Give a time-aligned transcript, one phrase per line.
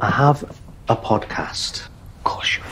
[0.00, 0.42] I have
[0.88, 1.86] a podcast.
[2.18, 2.62] Of course you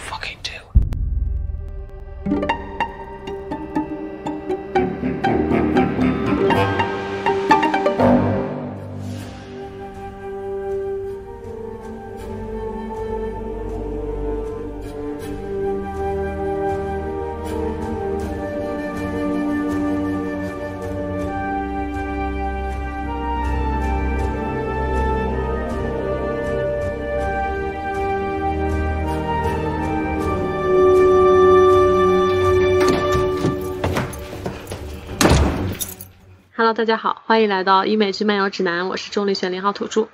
[36.84, 40.08] 大家好，欢迎来到医美剧漫游指南，我是重力选零号土著。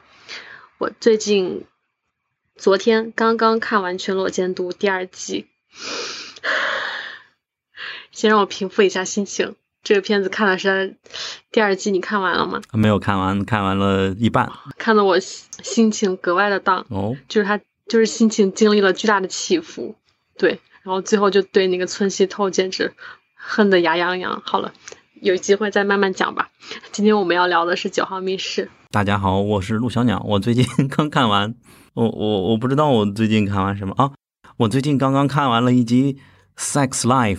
[0.78, 1.64] 我最近
[2.54, 5.48] 昨天刚刚看完《全裸监督》第二季，
[8.12, 9.56] 先让我平复一下心情。
[9.82, 10.94] 这个片子看了是
[11.50, 12.62] 第二季，你看完了吗？
[12.72, 14.48] 没有看完，看完了一半，
[14.78, 16.86] 看得我心情格外的荡。
[16.88, 19.96] 哦，就是他，就是心情经历了巨大的起伏。
[20.38, 22.94] 对，然后最后就对那个村西透简直
[23.34, 24.40] 恨得牙痒痒。
[24.46, 24.72] 好了。
[25.20, 26.48] 有机会再慢慢讲吧。
[26.92, 28.64] 今天我们要聊的是《九号密室》。
[28.90, 30.24] 大家好，我是陆小鸟。
[30.26, 31.54] 我最近刚看完，
[31.92, 34.12] 我我我不知道我最近看完什么啊？
[34.56, 36.14] 我最近刚刚看完了一集
[36.56, 37.36] 《Sex Life》，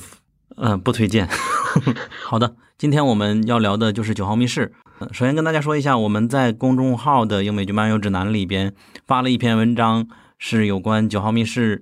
[0.57, 1.27] 嗯，不推荐。
[2.23, 4.71] 好的，今天我们要聊的就是《九号密室》。
[5.11, 8.75] 首先跟大家说一下，我们在公众号的英美剧漫游指南里边
[9.07, 10.07] 发了一篇文章，
[10.38, 11.79] 是有关《九号密室》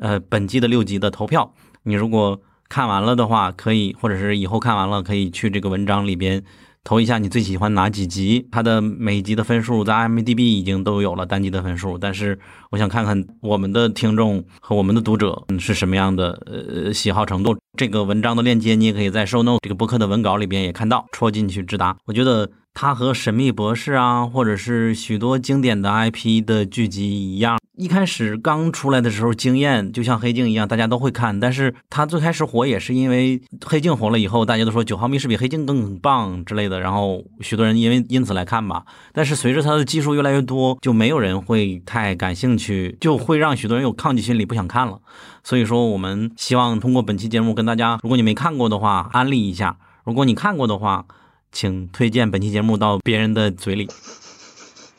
[0.00, 1.52] 呃本季的六集的投票。
[1.82, 2.40] 你如果
[2.72, 6.42] 看完了的话，可以，或者是以后看完了，可以去这个文章里边
[6.82, 8.48] 投一下你最喜欢哪几集。
[8.50, 12.38] 它的每集的分数在 IMDB 已经都有了单集的分数，但是
[12.70, 17.54] 我想看看我们的听众和我们的读者是什么样的呃喜好程度。
[17.78, 21.96] 这个文章的链接你也可以在 Show Note 这个播客的文稿里边也看到，戳进去直达。
[22.04, 22.50] 我觉得。
[22.74, 31.38] 它和《神秘博士》啊，或者是许多经典的 IP 的剧集一样，一开始刚出来的时候惊艳，就像《黑镜》一样，大家都会看。
[31.38, 38.86] 但是它最开始火也是因为《黑镜》火了以后，大家都说《九号密室》比《黑镜》更棒之类的，然后许多人因为因此来看吧。
[39.12, 44.98] 但是随着它的技术越来越多，就没有人会太感兴趣，就会让许多人有抗拒心理，不想看了。
[45.44, 51.04] 所以说，我们希望通过本期节目跟大家，如果你没看过的话，安利一下；如果你看过的话，
[51.50, 53.88] 请推荐本期节目到别人的嘴里，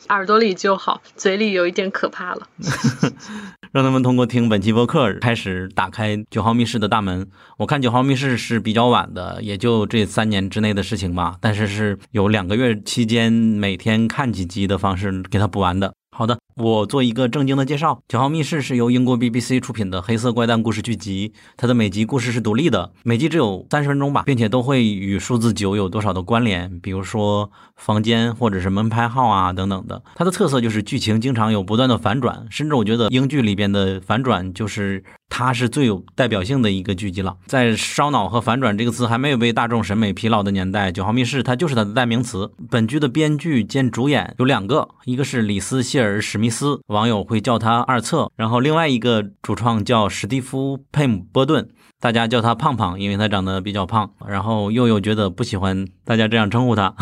[0.08, 2.46] 耳朵里就好，嘴里有一点可怕了。
[3.72, 7.28] 让他们通过听本期播客开始打开九号密室的大门。
[7.56, 11.38] 我看九号密室是比较晚的，也就这三年之内的事情吧。
[11.40, 15.92] 但是是有两个月期间每天看几集的方式给他补完的。
[16.16, 16.38] 好的。
[16.54, 30.00] 我做一个正经的介绍，《九号密室》是由英国 BBC 出品的黑色怪诞故事剧集，它的每集故事是独立的，每集只有三十分钟吧，并且都会与数字九有多少的关联，比如说房间或者是门牌号啊等等的。
[30.14, 35.02] 它的特色就是剧情经常有不断的反转，甚至我觉得英剧里边的反转就是
[35.36, 37.36] 它是最有代表性的一个剧集了。
[37.46, 42.52] 在烧脑和反转这个词还没有被大众审美疲劳的年代，《九号密室》它就是它的代名词。
[42.70, 46.48] 本剧的编剧兼主演有两个，一个是李斯谢尔史密。
[46.48, 51.68] 斯网友会叫他二策，然后另外一个主创叫史蒂夫佩姆波顿，
[51.98, 54.12] 大家叫他胖胖，因为他长得比较胖。
[54.28, 56.94] 然后又又觉得不喜欢大家这样称呼他。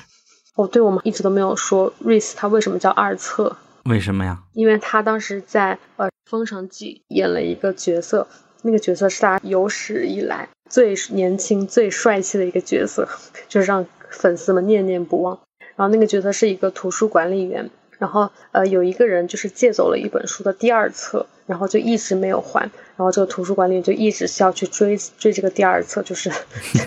[0.56, 3.58] 哦，对，我们一直都没有说瑞斯他为什么叫二策？
[3.84, 4.42] 为什么呀？
[4.52, 8.26] 因为他当时在呃《封神记》演了一个角色，
[8.62, 13.08] 那个角色是他有史以来最年轻、最帅气的一个角色，
[13.48, 15.38] 就是让粉丝们念念不忘。
[15.76, 17.70] 然后那个角色是一个图书管理员。
[17.96, 22.62] 然后，呃，有一个人就是借走了一本书的第二册，然后就一直没有还，
[22.96, 26.30] 然后这个图书管理员就一直需要去追追这个第二册，就是，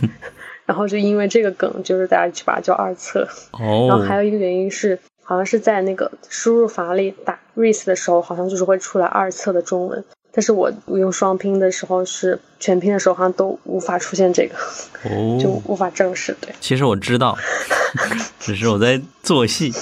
[0.68, 3.28] 然后就因为这个梗，就是大家去把它叫二册。
[3.53, 3.88] 哦。
[3.88, 10.02] 然后还有一个原因是，好像是在那个输入法里打 “race” 的时候，好像就是会出来二册的中文，
[10.32, 14.56] 但是我用双拼的时候是全拼的时候，好像都无法出现这个，
[15.38, 16.34] 就无法证实。
[16.40, 16.56] 对。
[16.62, 17.38] 其实我知道，
[18.40, 19.74] 只是我在做戏。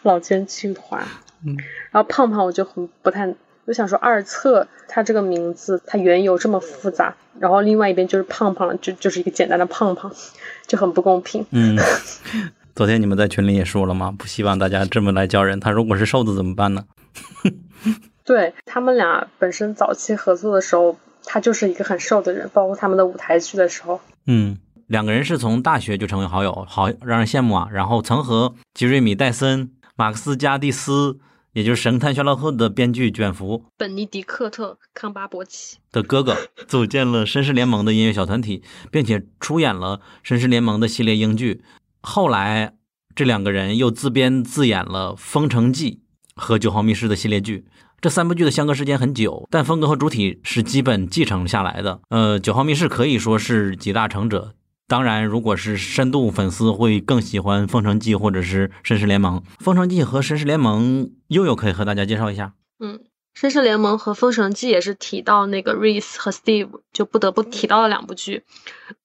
[0.00, 0.98] 老奸巨猾，
[1.46, 1.54] 嗯，
[1.90, 3.34] 然后胖胖我就很不太，
[3.66, 10.10] 我想说二测他这个名字他缘由这么复杂，然后另外一边就是胖胖，就就是一个简单的胖胖，
[10.66, 11.44] 就很不公平。
[11.50, 11.78] 嗯，
[12.74, 14.14] 昨天你们在群里也说了吗？
[14.16, 15.60] 不希望大家这么来叫人。
[15.60, 16.84] 他如果是瘦子怎么办呢？
[18.24, 24.00] 对他们俩本身早期合作的时候，他就是一个很瘦的人，包括他们的舞台剧的时候。
[24.26, 24.58] 嗯。
[24.88, 27.68] 两个人是从大学就成为好友，好让人羡慕啊。
[27.72, 31.18] 然后曾和吉瑞米·戴森、马克思·加蒂斯，
[31.54, 36.36] 也就是《神探夏洛克》的编剧卷福本尼迪克特·康巴伯奇的哥哥，
[36.66, 41.62] 组建了绅士联盟的音乐小团体，并且出演了绅士联盟的系列英剧。
[42.02, 42.74] 后来，
[43.14, 46.02] 这两个人又自编自演了《封城记》
[46.40, 47.64] 和《九号密室》的系列剧。
[48.00, 52.00] 这三部剧的相隔时间很久，但风格和主体是基本继承下来的。
[52.08, 54.54] 呃，《九号密室》可以说是集大成者。
[54.88, 59.38] 当然，如果是深度粉丝，会更喜欢《封神记》或者是《绅士联盟》。
[59.60, 62.54] 《封神记》和《绅士联盟》，悠悠可以和大家介绍一下。
[62.80, 62.98] 嗯，
[63.40, 68.42] 《绅士联盟》和《封神记》也是提到那个 Reese 和 Steve 就不得不提到的两部剧。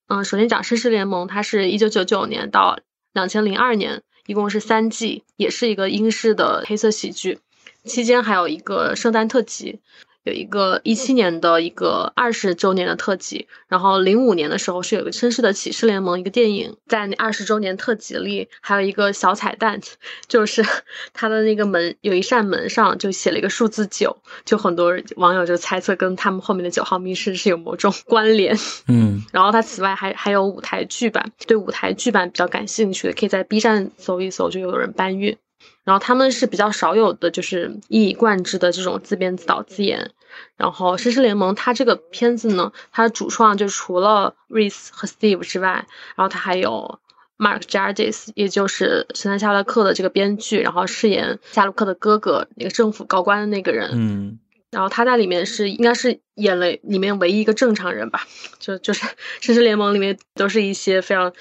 [0.07, 2.79] 嗯，首先讲《绅士联盟》，它是一九九九年到
[3.17, 7.39] 两千零二年，一共是三季，也是一个英式的黑色喜剧。
[7.83, 9.79] 期间还有一个圣诞特辑。
[10.27, 19.79] 有一个一七年的一个二十周年的特辑，然后零五年的时候是有个《绅士的启示联盟》一个电影，在那二十周年特辑里还有一个小彩蛋，
[20.27, 20.65] 就是
[21.13, 28.57] 他的那个门有一扇门上就写了一个数字九，就很多网友就猜测跟他们后面的九号密室是有某种关联。
[28.89, 35.37] 嗯，然后他此外还还有舞台剧版，对舞台剧版比较感兴趣的可以在 B 站搜一搜，就有人搬运。
[35.83, 40.11] 然后他们是比较少有的，就是一以贯之的这种自编自导自演。
[40.55, 45.85] 然后《绅士联盟》它这个片子呢，它的主创就除了 Reese 和 Steve 之外，
[46.15, 46.99] 然后它还有
[47.37, 53.89] Mark Jardis，也就是《神探夏洛克》的这个编剧，然后饰演夏洛克的哥哥，那个政府高官的那个人。
[53.93, 54.39] 嗯。
[54.71, 58.27] 然后他在里面是应该是演了里面唯一一个正常人吧？
[58.59, 59.05] 就就是
[59.41, 61.33] 《绅士联盟》里面都是一些非常。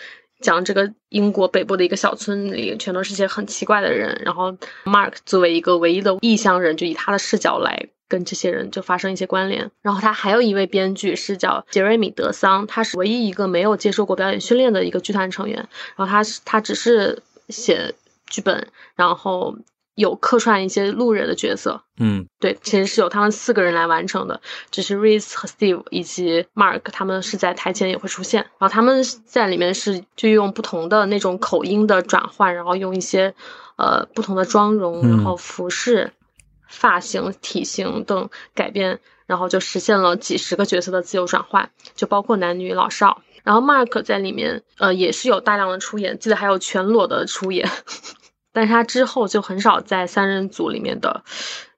[0.42, 4.20] 讲这个英国北部的一个小村里，全都是些很奇怪的人。
[4.22, 4.52] 然后
[4.84, 9.70] ，Mark 作为一个唯一的异乡人，就以他的视角来跟这些人就发生一些关联。
[9.82, 15.56] 然后他还有一位编剧是叫杰瑞米·德桑，他是唯一一个没有接受过表演训练的一个剧团成员。
[15.96, 17.94] 然后他是他只是写
[18.26, 19.56] 剧本，然后。
[19.96, 33.34] 有客串一些路人的角色，嗯，对，其实是由他们四个人来完成的，只是 Reese 和 Steve 以及 Mark 他们是在台前也会出现，然后他们在里面是就用不同的那种口音的转换，然后用一些
[33.78, 36.12] 呃不同的妆容，然后服饰、
[36.66, 43.22] 发型、体型等改变，然后就实现了几十个角色的自由转换，就包括男女老少。
[43.44, 47.70] 然后 Mark 在里面呃也是有大量的出演，记得还有全裸的出演。
[48.52, 51.22] 但是他之后就很少在三人组里面的，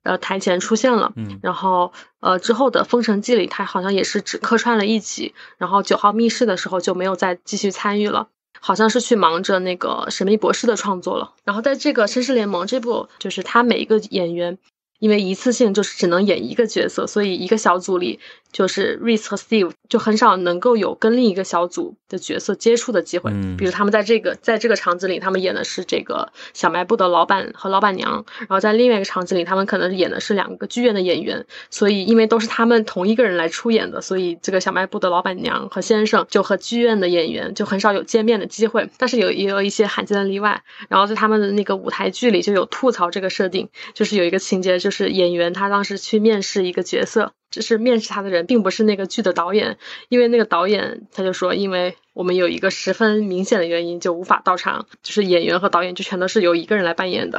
[0.04, 1.12] 呃台前出现了。
[1.16, 5.34] 嗯，然后呃之后的《封神记》里，他好像也是只客串了一集。
[5.58, 8.28] 然后九号密室的时候就没有再继续参与了，
[8.60, 11.34] 好像是去忙着那个《神秘博士》的创作了。
[11.44, 14.56] 然后在这个《绅士联盟》这部，就是他每一个演员。
[14.98, 18.18] 因为一次性就是只能演一个角色，所以一个小组里
[18.50, 23.30] 就是 Reese 和 Steve 就很少能够有跟另一个小组的角色接触的机会。
[23.32, 31.46] 嗯，比如他们在这个在这个场景里，他们演的是这个小卖部的老板和老板娘，然后在另外一个场景里，他们可能演的是两个剧院的演员。
[31.70, 38.90] 所以因为都是他们同一个人来出演的，所以这个小卖部的老板娘和先生就和剧院的演员就很少有见面的机会。
[38.98, 40.60] 但是有也有一些罕见的例外。
[40.88, 44.87] 然后在他们的那个舞台剧里就有吐槽这个设定，就是有一个情节就。
[44.88, 49.76] 就是演员，他当时去面试一个角色，就是面试他的人并不是那个剧的导演，
[50.08, 57.38] 因为那个导演他就说，因为我们有一个十分明显的原因就无法到场，就是演员和导演就全都是由一个人来扮演的。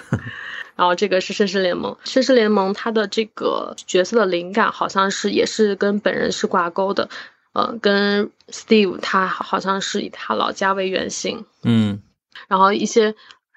[0.76, 7.08] 然后这个是《绅士联盟》，《绅士联盟》他的这个角色的灵感好像是也是跟本人是挂钩的，
[7.54, 12.02] 呃，跟 Steve 他好像是以他老家为原型，嗯，
[12.48, 13.14] 然后一些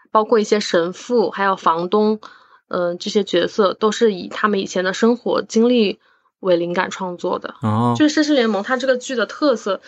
[0.09, 2.21] 包括一些神父还有房东。
[2.69, 5.99] 嗯，这些角色都是以他们以前的生活经历
[6.39, 7.55] 为灵感创作的。
[7.61, 9.81] 哦，就是《绅士联盟》，它这个剧的特色，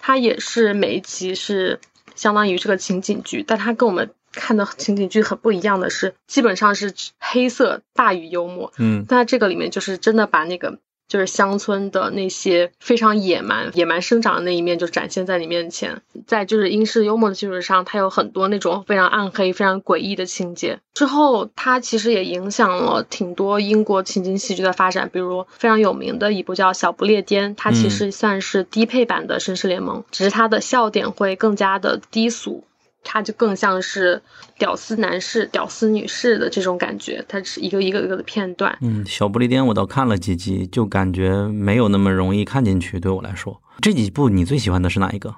[0.00, 1.80] 它也是每一集是
[2.14, 8.72] 相当于这个情景剧，但它跟我们看的情景剧很不一样的是，基本上是黑色大于幽默。
[8.78, 10.78] 嗯，但这个里面就是真的把那个。
[11.08, 20.78] 就是乡村的那些非常野蛮、野蛮生长的那一面就展现在你面前，在就是英式幽默的基础上，它有很多那种非常暗黑、非常诡异的情节。
[20.94, 32.64] 之后，它其实也影响了挺多英国情景喜剧的发展，比如非常有名的一部叫《小不列颠》，它其实算是低配版的《绅士联盟》，只是它的笑点会更加的低俗。
[33.08, 34.20] 它就更像是
[34.58, 38.76] 屌丝男士、屌丝女士的这种感觉，它是一个一个一个的片段。
[38.80, 42.98] 嗯，小不列颠我倒看了几集，就感觉没有那么容易看进去。
[42.98, 45.32] 对我来说，这几部你最喜欢的是哪一个？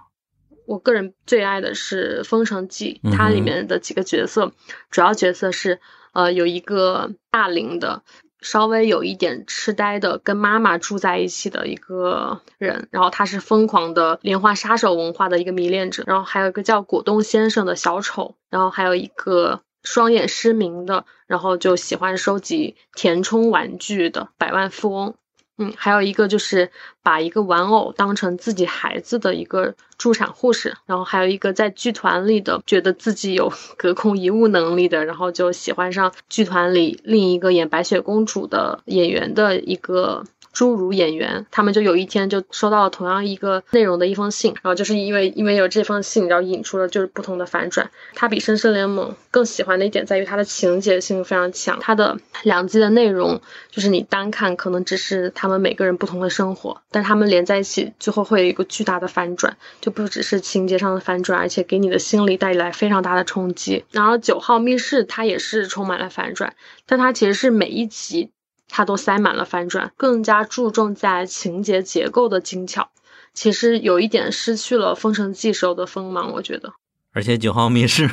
[0.67, 4.53] 我个人最爱的是《封神记》，它里面的几个角色，
[4.91, 5.81] 主要角色是
[6.15, 8.03] 呃有一个大龄的。
[8.41, 25.15] 稍微有一点痴呆的，跟妈妈住在一起的一个人，然后他是疯狂的连环杀手文化的一个迷恋者，然后还有一个叫果冻先生的小丑，然后还有一个双眼失明的，然后就喜欢收集填充玩具的百万富翁。
[25.59, 26.71] 嗯，还有一个就是
[27.03, 40.25] 把一个玩偶当成自己孩子的一个助产护士，然后还有一个在剧团里的觉得自己有 隔空遗物能力的，然后就喜欢上剧团里另一个演白雪公主的演员的一个。
[40.59, 47.89] 侏儒演员，他们就有一天就收到了同样一个内容的一封信，然后就是因为因为有这封信，然后引出了就是不同的反转。
[48.17, 63.85] 他比《绅士联盟》更喜欢的一点在于它的情节性非常强，它的两季的内容就是你单看可能只是他们每个人不同的生活，但他们连在一起最后会有一个巨大的反转，就不只是情节上的反转，而且给你的心理带来非常大的冲击。
[63.93, 68.31] 然后九号密室它也是充满了反转，但它其实是每一集。
[68.69, 72.91] 它都塞满了反转，更加注重在情节结构的精巧。
[73.35, 76.73] 其实有一点失去了《封神记》时候的锋芒，我觉得。
[77.13, 78.09] 而且九号密室，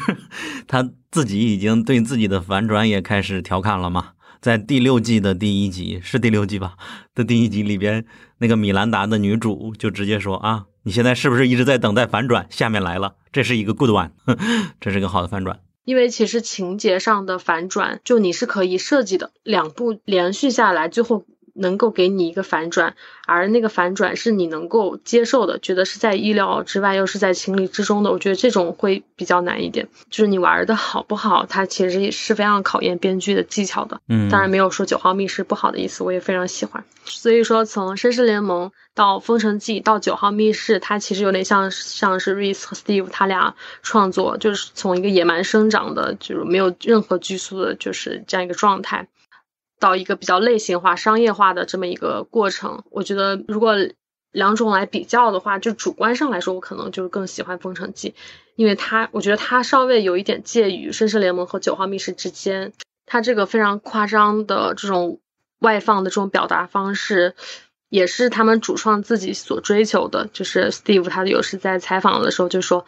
[0.67, 4.13] 他自己已经对自己的反转也开始调侃了嘛。
[4.41, 6.75] 在第六季的第一集，是第六季吧？
[7.13, 8.05] 的第一集里边，
[8.37, 12.45] 那个米兰达的女主就直接说啊，你现在是不是一直在等待反转？
[12.49, 14.11] 下面来了，这是一个 good one，
[14.79, 15.59] 这是个好的反转。
[15.85, 21.23] 因为其实情节上的反转，就你是可以设计的，两部连续下来，最后。
[21.55, 22.95] 能够给你一个反转，
[23.25, 28.11] 而那个反转是你能够接受的，觉得是在意料之外，又是在情理之中的。
[28.11, 29.87] 我觉得这种会比较难一点。
[30.09, 34.01] 就是你玩的好不好，它其实也是非常考验编剧的技巧的。
[34.07, 36.83] 嗯，当然没有说九号密室不好的意思，我也非常喜欢。
[37.05, 49.07] 所以说，从绅士联盟到封神记到九号密室，它其实有点像像是 Reese 和 Steve 他俩创作，就是从一个野蛮生长的，就是没有任何拘束的，就是这样一个状态。
[49.85, 53.75] 到一个比较类型化、商业化的这么一个过程，我觉得如果
[54.31, 58.09] 两种来比较的话，就主观上来说，我可能就更喜欢《封城记》，
[58.55, 62.73] 因为它我觉得它稍微有一点介于《绅士联盟》和《九号密室》之间，
[63.05, 65.19] 它这个非常夸张的这种
[65.59, 67.35] 外放的这种表达方式，
[67.89, 70.27] 也是他们主创自己所追求的。
[70.33, 72.87] 就是 Steve 他有时在采访的时候就说：“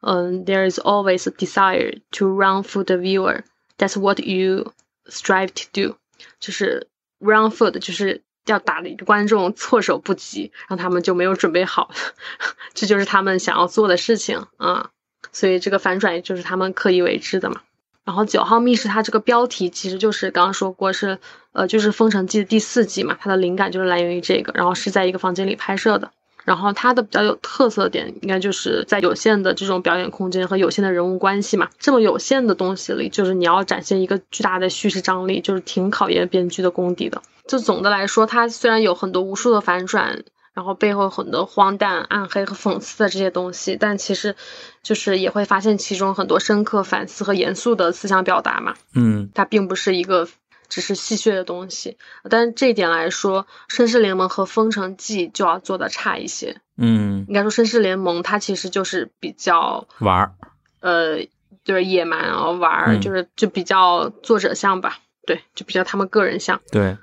[0.00, 3.42] 嗯，There is always a desire to run for the viewer.
[3.76, 4.72] That's what you
[5.10, 5.96] strive to do.”
[6.40, 6.88] 就是
[7.20, 11.90] roundfoot，就是要打的一个观众措手不及，让他们就没有准备好，
[12.74, 14.90] 这就是他们想要做的事情啊。
[15.32, 17.62] 所以这个反转就是他们刻意为之的嘛。
[18.04, 21.18] 然后九号密室它这个标题其实就是刚刚说过是
[21.50, 26.12] 呃就是《封神记》的第四季嘛，它的灵感就是来源于这个，然后是在一个房间里拍摄的。
[26.46, 31.68] 然后它的比较有特色点，应该就是在有限的这种表演空间和有限的人物关系嘛。
[31.80, 37.20] 这么有限的东西里，就是你要展现一个巨大的叙事张力，就是挺考验编剧的功底的。
[37.48, 40.22] 就总的来说，它虽然有很多无数的反转，
[40.54, 44.36] 然后背后很多荒诞、暗黑和讽刺的这些东西，但其实
[44.84, 48.74] 就是也会发现其中很多深刻反思和严肃的思想表达嘛。
[48.94, 50.28] 嗯，它并不是一个。
[50.68, 51.96] 只是戏谑的东西，
[52.28, 56.60] 但是这一点来说，《绅士联盟》和《封城记》就要做的差一些。
[56.76, 60.34] 嗯，应该说，《绅士联盟》它其实就是比较玩儿，
[60.80, 61.26] 呃，
[61.64, 66.60] 就是野蛮啊，玩儿，就是就比较作者像吧，对，就比较他们个人像。
[66.70, 66.96] 对。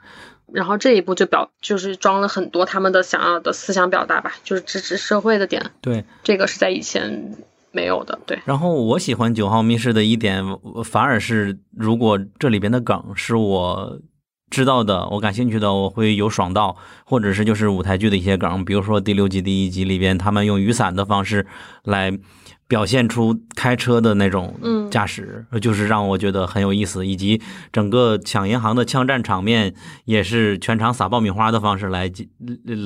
[0.52, 5.72] 然后这一部就表就是装了很多他们的想要的思想表达吧，就是支持社会的点。
[5.82, 7.38] 对，这个是在以前。
[7.74, 8.40] 没有的，对。
[8.46, 10.42] 然后我喜欢九号密室的一点，
[10.86, 14.00] 反而是如果这里边的梗是我
[14.50, 21.46] 知道的，我感兴趣的，我会有爽到，或者是就是舞台剧的一些梗，比如说第六集第一集里边，他们用雨伞的方式
[21.84, 22.18] 来。
[22.74, 24.52] 表现出开车的那种
[24.90, 27.40] 驾驶，就是让我觉得很有意思，以及
[27.72, 29.76] 整个抢银行的枪战场面
[30.06, 32.12] 也是全场撒爆米花的方式来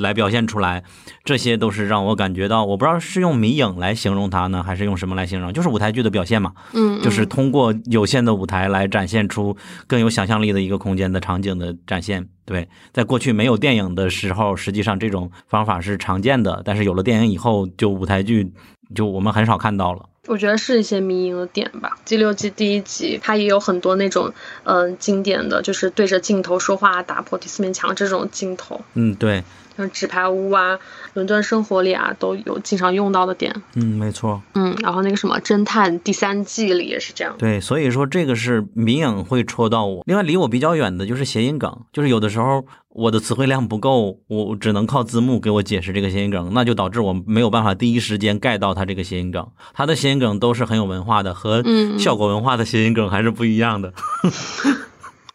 [0.01, 0.83] 来表现出来，
[1.23, 9.55] 这些都是让我感觉到，我不知道是用迷影来形容它呢，还是用什么来形容，就是舞台剧的表现嘛，嗯，就是通过有限的舞台来展现出
[9.87, 12.27] 更有想象力的一个空间的场景的展现。
[12.43, 18.51] 对，在过去没有电影的时候，实际上这种方法是常见的，但是有了电影以后，就舞台剧。
[18.95, 21.97] 就我们很少看到了，我觉得是一些迷影的点吧。
[22.05, 28.81] 第六季第一集，它也有很多那种嗯经典的就是对着镜头说话、打破第四面墙这种镜头。
[28.93, 29.43] 嗯，对。
[29.77, 30.79] 像纸牌屋啊、
[31.13, 33.55] 伦敦生活里啊，都有经常用到的点。
[33.75, 34.41] 嗯，没错。
[34.55, 37.35] 嗯，然后那个什么侦探第三季里也是这样。
[37.37, 40.03] 对，所以说这个是迷影会戳到我。
[40.07, 49.47] 另外，离我比较远的就是谐音梗，就是有的时候我的词汇量不够，我只能靠字幕给我解释这个谐音梗，那就导致我没有办法第一时间 get 到它这个谐音梗。
[49.75, 51.63] 它的谐音梗都是很有文化的，和
[51.99, 53.93] 效果文化的谐音梗还是不一样的。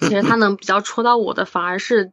[0.01, 2.11] 其实他能比较戳到我的，反而是。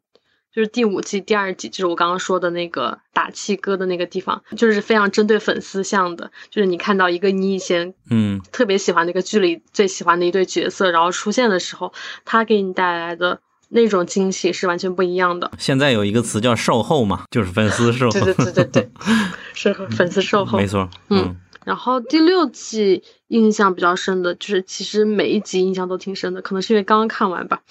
[0.60, 6.30] 就是第五季第二集，就是我刚刚说的那个打气歌的那个地方，就是非常针对粉丝向的。
[6.50, 11.94] 就是你看到一个你以前嗯特别喜欢的一个剧里最喜欢的一对角色，然后出现的时候，
[12.25, 13.39] 他给你带来的
[13.70, 15.50] 那种惊喜是完全不一样的。
[15.58, 18.20] 现在有一个词叫售后嘛，就是粉丝售后。
[18.20, 18.89] 对对对对对，
[19.56, 20.58] 是粉丝售后。
[20.58, 21.38] 没错，嗯。
[21.66, 27.62] 然后第六季印象比较深的就是，其实每一集印象都挺深的，可能是因为刚刚看完吧。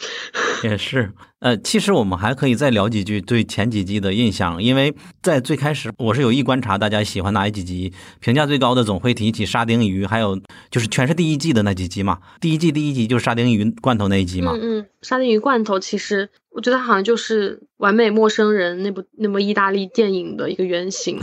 [0.62, 10.40] 也是，呃，其实我们还可以再聊几句对前几季的印象，因为在最开始我是有意观察大家喜欢哪几集，评价最高的总会提起沙丁鱼，还有
[10.70, 12.18] 就是全是第一季的那几集嘛。
[12.40, 14.52] 第一季第一集就是沙丁鱼罐头那一集嘛。
[14.52, 16.30] 嗯嗯，沙丁鱼罐头其实。
[16.58, 21.16] 我觉得好像就是《完美陌生人》那部那么意大利电影的一个原型。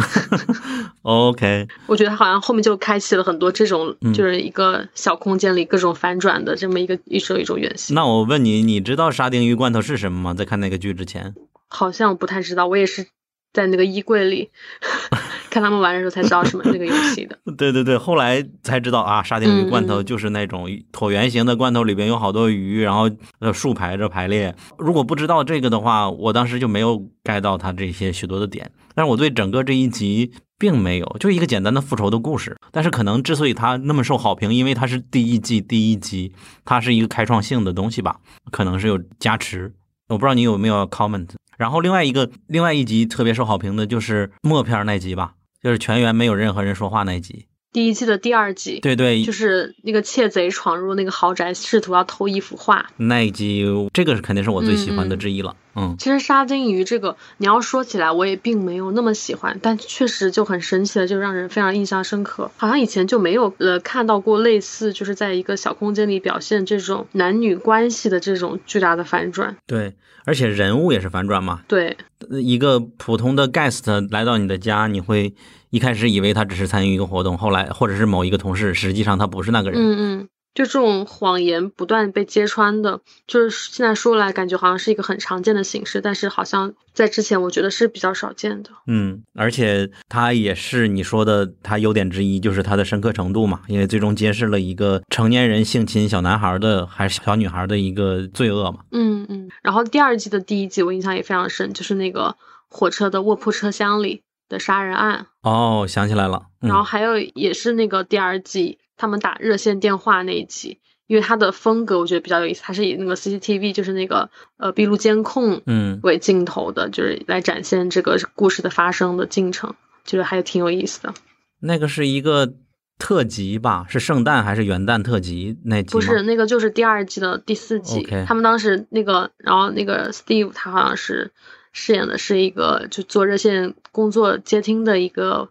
[1.03, 7.93] OK，我觉得好像后面就开启了很多这种，就是一个小空间里各种反转的这么一个一种一种原型。
[7.93, 10.33] 那我问你，你知道沙丁鱼罐头是什么吗？
[10.33, 11.35] 在看那个剧之前，
[11.67, 12.67] 好像不太知道。
[12.67, 13.07] 我也是。
[13.55, 14.49] 在那个衣柜里
[15.49, 17.39] 看他们玩的时候才知道什么那个游戏的。
[17.57, 23.09] 对对对，后来才知道啊，沙丁鱼罐头就是那种椭圆形的罐头，里边有好多鱼，然后
[23.39, 24.53] 呃竖排着排列。
[24.77, 28.69] 如果不知道这个的话，我当时就没有 get 到它这些许多的点。
[28.93, 32.57] 但是我对整个这一集并没有，就一个简单的复仇的故事。
[32.71, 36.33] 但是可能之所以它那么受好评，因为它是第一季第一集，
[36.65, 38.17] 它是一个开创性的东西吧，
[38.51, 39.73] 可能是有加持。
[40.07, 41.29] 我不知道你有没有 comment。
[41.57, 47.47] 然后另外一个另外一集特别受好评的就是默片那集吧，就是全员没有任何人说话那集。
[47.75, 52.89] 第一季的第二集，对对，就是那个窃贼闯入那个豪宅，试图要偷一幅画。
[52.95, 55.57] 那一集，这个是肯定是我最喜欢的之一了。
[55.75, 62.49] 嗯，其实沙丁鱼这个，你要说起来，我也并没有那么喜欢，但确实就很神奇的，就让人非常印象深刻。
[62.55, 69.57] 好像以前就没有呃看到过类似，就是在一个小空间里表现这种男女关系的这种巨大的反转。
[69.67, 71.59] 对，而且人物也是反转嘛。
[71.67, 71.97] 对，
[72.41, 75.33] 一个普通的 guest 来到你的家，你会。
[75.75, 79.81] 一开始以为他只是参与一个活动，后来或者是某一个同事，实际上他不是那个人。
[79.81, 88.69] 嗯嗯，就这种谎言不断被揭穿的，就是现在说来感觉好像是一个很常见的形式，但是好像在之前我觉得是比较少见的。
[88.87, 98.79] 嗯，而且他也是你说的他优点之一，就是他的深刻程度嘛，因为最终揭示了一个成年人性侵小男孩的还是小女孩的一个罪恶嘛。
[98.91, 102.37] 嗯嗯，然后第二季的第一集我印象也非常深，就是那个
[102.69, 104.21] 火车的卧铺车厢里。
[104.47, 106.47] 的杀人案哦，想起来了。
[106.59, 121.13] 然后还有也是那个第二季他们打热线电话那一集，因为它的风格我觉得比较有意思，它是以那个 CCTV 就是那个呃闭路监控嗯为镜头的，就是来展现这个故事的发生的进程，就是还挺有意思的。
[121.59, 122.53] 那个是一个
[122.97, 123.85] 特辑吧？
[123.89, 125.91] 是圣诞还是元旦特辑那集？
[125.91, 128.07] 不是，那个就是第二季的第四集。
[128.25, 131.31] 他们当时那个，然后那个 Steve 他好像是。
[131.77, 135.49] 饰演的是一个就做热线工作接听的一个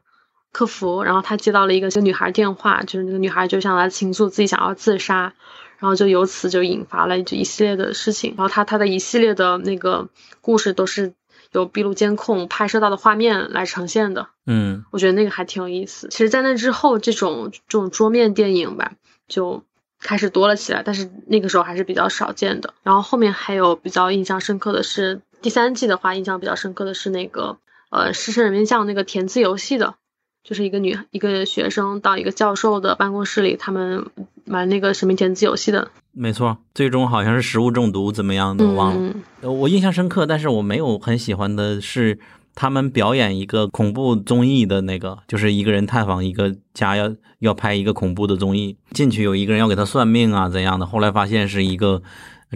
[0.53, 5.35] 客服，然后他接到了一个女孩电话，就是那个女孩就向他倾诉自己想要自杀，
[5.79, 10.09] 然后就由此就引发了这一系列的事情，然后他他的一系列的那个
[10.41, 11.13] 故事都是
[11.53, 16.09] 有闭路监控拍摄到的画面来呈现的，嗯，我觉得那个还挺有意思。
[16.09, 18.93] 其实，在那之后，这种这种桌面电影吧，
[19.29, 19.63] 就
[20.01, 22.73] 开始多了起来，但是那个时候还是比较少见的。
[22.83, 25.21] 然后后面还有比较印象深刻的是。
[25.45, 27.59] 第三季的话，印象比较深刻的是那个，
[27.91, 29.97] 呃，狮身人面像那个填字游戏的，
[30.43, 34.07] 就是一个女一个学生到一个教授的办公室里，他们
[34.47, 35.91] 玩那个神秘填字游戏的。
[36.13, 38.95] 没错，最终好像是食物中毒，怎么样的忘
[39.43, 39.53] 了。
[39.53, 42.19] 我印象深刻，但是我没有很喜欢的是
[42.55, 52.03] 他们表演一个恐怖综艺的那个，就是一个人探访一个家，要要拍一个恐怖的综艺，进去有一个人要给他算命啊怎样的，后来发现是一个。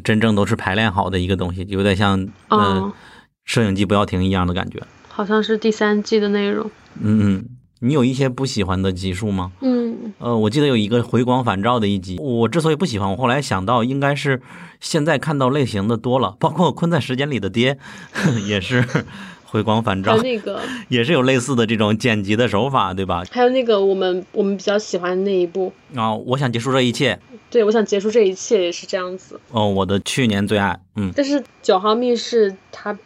[0.00, 2.92] 真正都是排练好的一个东西，有点像嗯，
[3.44, 4.82] 摄影机不要停一样的感觉。
[5.08, 6.70] 好像是第三季的内容。
[7.00, 7.44] 嗯嗯，
[7.80, 9.52] 你有一些不喜欢的集数吗？
[9.60, 14.40] 嗯，呃，我记得有一个回光返照的一集，我之所以不喜欢，我后来想到应该是
[14.80, 17.78] 现在看到类型的多了，包括《困在时间里的爹》
[18.46, 18.84] 也是
[19.50, 23.24] 回光返照，那个 也是有类似的这种剪辑的手法，对吧？
[23.30, 27.18] 还有那个我们我们比较喜欢的那一部啊，我想结束这一切。
[27.50, 29.40] 对，我想结束这一切也是这样子。
[29.50, 31.10] 哦，我的去年最爱，嗯。
[31.16, 32.96] 但是九号密室它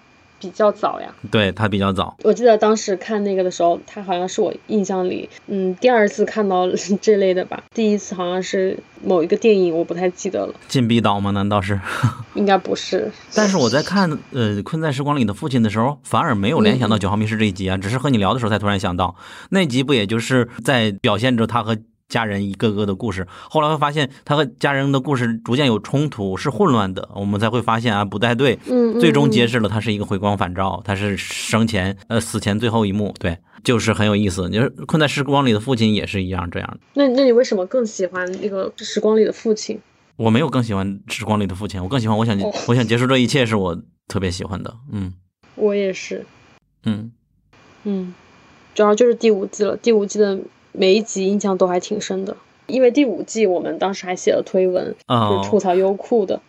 [0.42, 1.14] 比较早呀。
[1.30, 2.16] 对，他比较早。
[2.24, 6.68] 我记得当时看那个的时候，他好像是我印象里，嗯，第二次看到
[7.00, 7.62] 这类的吧。
[7.72, 10.54] 第一次好像是某一个电影，我不太记得了。
[10.66, 11.30] 禁闭岛吗？
[11.30, 11.80] 难道是？
[12.34, 13.12] 应该不是。
[13.36, 19.14] 但是我在看呃《困在时光里的父亲》的时候，反而没有联想到九号密室这一集啊，只是和你聊的时候才突然想到，
[19.50, 21.78] 那集不也就是在表现着他和。
[22.12, 27.08] 家人一个个的故事，后来会发现他和家人的故事逐渐有冲突，是混乱的。
[27.14, 28.58] 我们才会发现啊，不太对。
[28.66, 34.46] 嗯，最终揭示了他是一个回光返照，他是生前呃死前最后一幕，对，就是很有意思。
[34.50, 36.80] 你说困在时光里的父亲也是一样这样的。
[36.92, 39.80] 那那你为什么更喜欢那个时光里的父亲？
[40.16, 44.72] 我没有更喜欢《时光里的父亲》，我更喜欢我想、哦我想结束这一切是我特别喜欢的。
[44.92, 45.14] 嗯
[45.54, 46.24] 我也是，
[46.84, 47.10] 嗯，
[47.84, 48.14] 嗯，
[48.74, 49.76] 主要就是第五季了。
[49.78, 50.38] 第五季的
[50.72, 56.40] 每一集印象都还挺深的，因为第五季我们当时还写了推文，哦就是吐槽优酷的，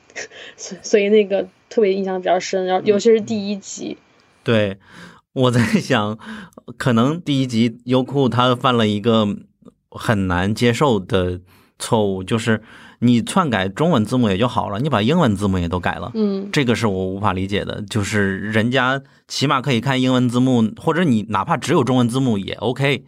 [0.55, 2.65] 所所以那个特别印象比较深。
[2.65, 3.97] 然后尤其是第一集，
[4.43, 4.77] 对，
[5.33, 6.17] 我在想，
[6.77, 9.27] 可能第一集优酷他犯了一个
[9.89, 11.41] 很难接受的
[11.77, 12.61] 错误，就是
[12.99, 16.11] 你篡改中文字幕也就好了，你把英文字幕也都改了。
[16.13, 23.03] 嗯，这个是我无法理解的，就是人家起码可以看英文字幕，或者你哪怕只有中文字幕也 OK，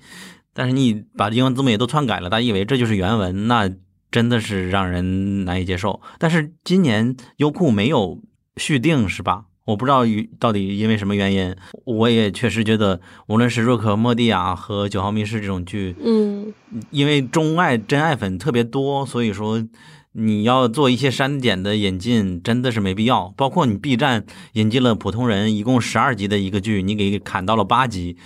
[0.56, 3.70] 但是你把英文字母也都篡改了，大家以为这就是原文，那
[4.10, 6.02] 真的是让人难以接受。
[6.18, 8.22] 但是今年优酷没有
[8.56, 9.46] 续订是吧？
[9.66, 10.04] 我不知道
[10.40, 16.54] 到底因为什么原因，我也确实觉得，无论是《瑞克莫蒂亚》和《九号密室》这种剧，嗯，
[16.92, 19.62] 因为中爱真爱粉特别多，所以说
[20.12, 23.34] 你要做一些删减的引进，真的是没必要。
[23.36, 28.18] 包括你 B 站引进了普通人，一共十二集的一个剧，你给砍到了八集，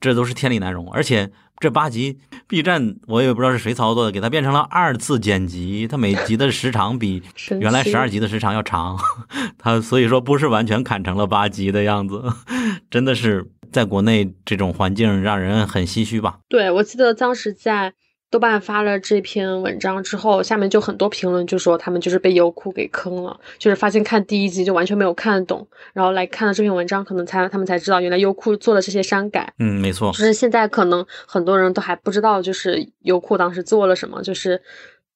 [0.00, 0.90] 这都是天理难容。
[0.90, 7.22] 而且这八集 B 站我也不知道是谁操作的，给它变成了二次剪辑，它每集的时长比
[7.60, 8.96] 原来十二集的时长要长，
[9.58, 12.22] 它所以说不是完全砍成了八集的样子，
[12.90, 16.38] 真的是在国内这种环境让人很唏嘘吧。
[16.48, 17.92] 对，我记得当时在
[18.30, 29.50] 豆瓣发了这篇文章之后，下面就很多评论就说他们就是被优酷给坑了，就是发现看第一集就完全没有看懂，然后来看了这篇文章，可能才他们才知道原来优酷做了这些删改。
[29.58, 30.18] 嗯，没错就。
[30.18, 34.60] 是现在可能很多人都还不知道，就是优酷当时做了什么，就是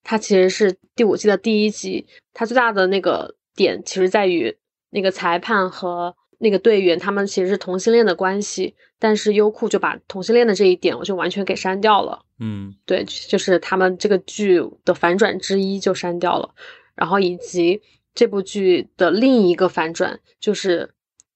[0.02, 4.56] 它其实是第五季的第一集，它最大的那个点其实在于
[4.88, 12.24] 那个裁判和那个队员他们其实是同性恋的关系，但是优酷就把同性恋的这一点我就完全给删掉了。
[12.40, 16.52] 嗯对，就是他们这个剧的反转之一就删掉了，
[16.96, 17.80] 然后以及
[18.12, 20.90] 这部剧的另一个反转就是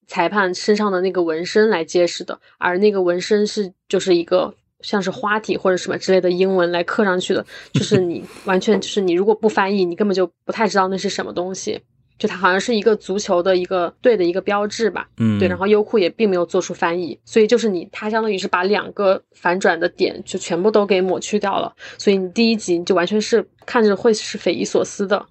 [0.09, 11.81] 裁判身上的那个纹身来揭示的，而那个纹身是就是一个像是花体或者什么之类的英文来刻上去的，就是你 完全就是你如果不翻译，你根本就不太知道那是什么东西。
[12.19, 25.27] 就它好像是一个足球的一个队的一个标志吧，嗯，对，然后优酷也并没有做出翻译，所以就是你，它相当于是把两个反转的点就全部都给抹去掉了，所以你第一集你就完全是看着会是匪夷所思的。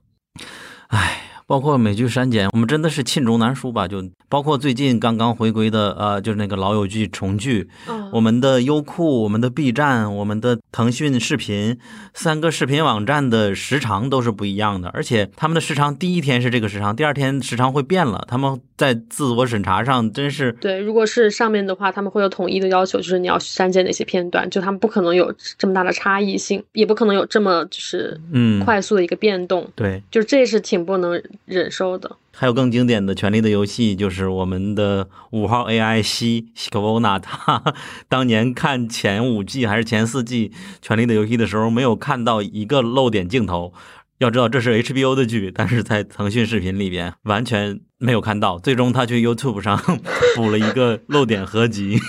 [0.87, 3.87] 唉，包括美剧删减，我们真的是罄竹难书吧？
[3.87, 11.77] 就包括最近刚刚回归的，呃，就是那个《老友记》重聚，嗯我们的优酷、我们的 B 站、我们的腾讯视频
[12.13, 18.25] 三个视频网站的时长都是不一样的，而且他们的时长第一天是这个时长，第二天时长会变了。
[18.27, 30.01] 他们在自我审查上真是对，如果是上面的话，他们会有统一的要求，就是你要删减哪些片段，就他们不可能有这么大的差异性，也不可能有这么就是嗯快速的一个变动，对。
[30.09, 32.17] 就这是挺不能忍受的。
[32.33, 37.63] 还有更经典的《权力的游戏》，就是我们的五号 AI 西西科沃纳，他
[38.09, 40.49] 当年看前五季还是前四季
[40.81, 43.73] 《权力的游戏》的时候，没有看到一个露点镜头。
[44.17, 48.57] 要知道这是 HBO 的剧，但是在腾讯视频里边完全没有看到。
[48.57, 49.77] 最终他去 YouTube 上
[50.35, 51.99] 补了一个露点合集，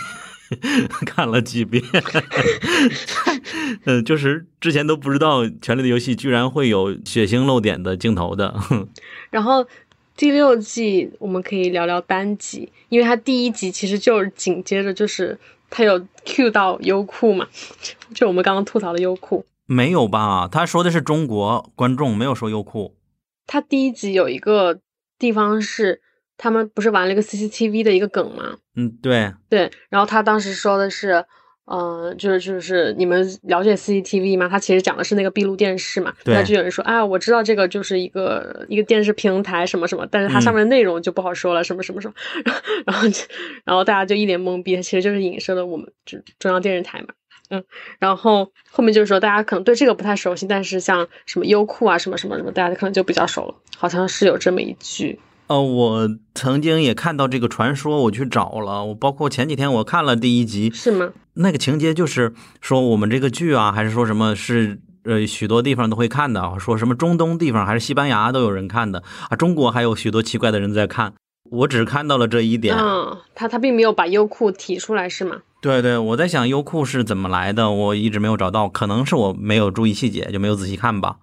[1.06, 1.82] 看了几遍。
[3.84, 8.54] 嗯，就是之前都不知道《权力的游戏》居然会有血腥露点的镜头的。
[9.30, 9.66] 然后
[10.16, 15.38] 第六季我们可以聊聊单集，因为它第一集其实就是紧接着就是
[15.70, 17.46] 它有 Q 到优酷嘛，
[18.14, 19.44] 就我们刚刚吐槽的优酷。
[19.66, 20.48] 没有吧？
[20.50, 22.94] 他说的是中国观众，没有说优酷。
[23.46, 24.78] 他第一集有一个
[25.18, 26.00] 地方是
[26.38, 28.56] 他们不是玩了一个 CCTV 的一个梗吗？
[28.74, 31.24] 嗯，对，对，然后他当时说的是，
[31.66, 34.48] 嗯、就是就是你们了解 CCTV 吗？
[34.48, 36.14] 他其实讲的是那个闭路电视嘛。
[36.22, 42.14] 对那就有人说，啊，我知道这个就是一个一个电视平台什么什么，但是它上面的内容就不好说了，什么什么什么。
[42.86, 43.22] 然后就
[43.64, 47.08] 然后大家就一脸懵逼，其实就是影射了我们就中央电视台嘛。
[47.48, 47.62] 嗯，
[48.00, 53.54] 然后后面就是说，大家可能对这个不太熟悉，但是像什么优酷啊，什么什么什么，大家可能就比较熟了。
[53.76, 58.84] 好像是有这么一句，呃，我曾经也看到这个传说，我去找了。
[58.86, 61.10] 我包括前几天我看了第一集，是吗？
[61.34, 71.12] 那个情节就是说我们这个剧啊，还是说什么是呃许多地方都会看的啊，说什么中东地方还是西班牙都有人看的啊，中国还有许多奇怪的人在看。
[71.48, 72.76] 我只看到了这一点。
[72.76, 75.36] 嗯，他他并没有把优酷提出来，是吗？
[75.62, 81.18] 对对，我在想优酷是怎么来的，我一直没有找到，可能是我没有注意细节，就没有仔细看吧。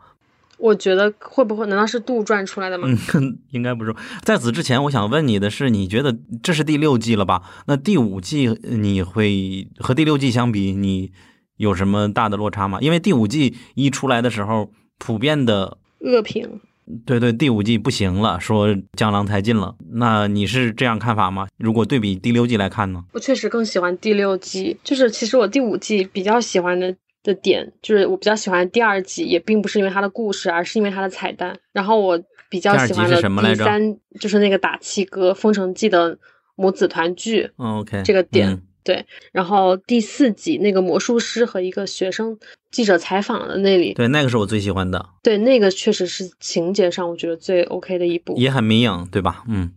[0.64, 1.68] 我觉得会不会？
[1.68, 2.88] 难道是杜撰出来的吗？
[3.16, 3.94] 嗯， 应该不是。
[4.22, 7.42] 在此之前，我想问你的是，你觉得这是第六季了吧？
[7.68, 11.12] 那第五季你会和第六季相比，你
[11.58, 12.78] 有什么大的落差吗？
[12.80, 16.62] 因为第五季一出来的时候，普遍的恶评，
[17.06, 19.76] 对对，第五季不行了，说江郎才尽了。
[19.92, 21.50] 那你是这样看法吗？
[21.58, 23.04] 如果对比第六季来看呢？
[23.12, 31.58] 我确实更喜欢第六季，就是其实我第五季比较喜欢的的点，就是我比较喜欢第二集，也并不是因为它的故事，而是因为它的彩蛋。
[31.72, 36.18] 然后我比较喜欢的第三就是那个打气歌《封城记》的
[36.56, 37.50] 母子团聚。
[37.58, 38.62] OK，这个点。
[38.86, 42.38] 对，然后第四集那个魔术师和一个学生
[42.70, 45.06] 记者采访的那里，对，那个是我最喜欢的。
[45.24, 49.46] 对，那个确实是情节上我觉得最 OK 的一部，也很迷影，对吧？
[49.48, 49.72] 嗯，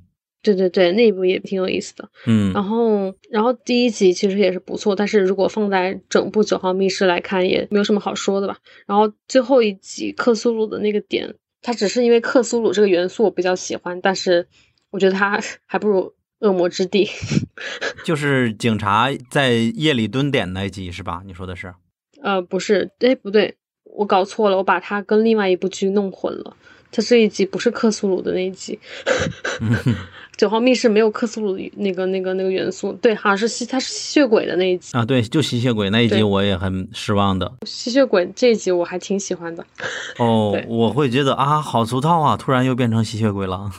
[0.55, 2.09] 对对对，那一部也挺有意思的。
[2.27, 8.59] 嗯，然后然后第一集其实也是不错，但是如果放在整部九号密室来看，也没有什么好说的吧。
[8.87, 14.47] 然后最后一集克苏鲁的那个点，它只是因为克苏鲁这个元素我比较喜欢，但是
[14.91, 16.15] 我觉得它 还不如。
[16.41, 17.09] 恶魔之地，
[18.05, 21.23] 就是警察在夜里蹲点那一集是吧？
[21.25, 21.73] 你说的是？
[22.23, 26.55] 呃，不是，哎，不对，我搞错了，我把它跟另外一部剧弄混了。
[26.93, 28.79] 它这一集不是克苏鲁的那一集，
[30.37, 32.93] 九号密室没有克苏鲁那个那个那个元素。
[32.95, 35.05] 对，好像是吸，它是吸血鬼的那一集啊。
[35.05, 37.51] 对，就吸血鬼那一集，我也很失望的。
[37.65, 39.65] 吸血鬼这一集我还挺喜欢的。
[40.19, 43.71] 哦， 我会觉得啊，好俗套啊，突然又变成吸血鬼了，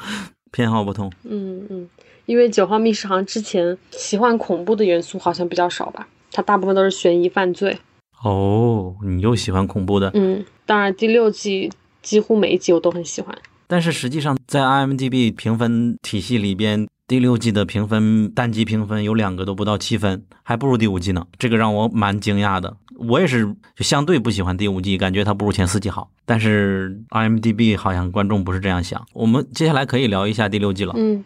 [0.50, 1.12] 偏好不同。
[1.24, 1.88] 嗯嗯。
[2.24, 7.78] 因为九号密室好像之前奇幻恐怖的元素好像比较少吧，它大部分都是悬疑犯罪。
[8.24, 10.10] 哦，你又喜欢恐怖的？
[10.14, 11.70] 嗯，当然第六季
[12.02, 13.36] 几乎每一集我都很喜欢。
[13.66, 21.26] 但是实际上在 IMDB 评分体系里边，第六季的评分单集评分有两个都不到七分，还不如第五季呢。
[21.38, 22.76] 这个让我蛮惊讶的。
[22.98, 26.10] 我也是就相对不喜欢第五季，感觉它不如前四季好。
[26.24, 29.06] 但是 IMDB 好像观众不是这样想。
[29.12, 30.94] 我们接下来可以聊一下第六季了。
[30.96, 31.24] 嗯。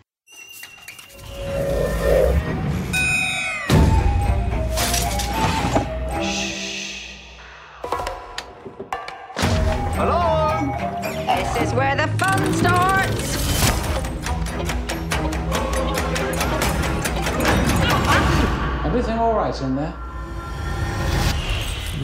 [19.00, 19.94] Everything all right in there?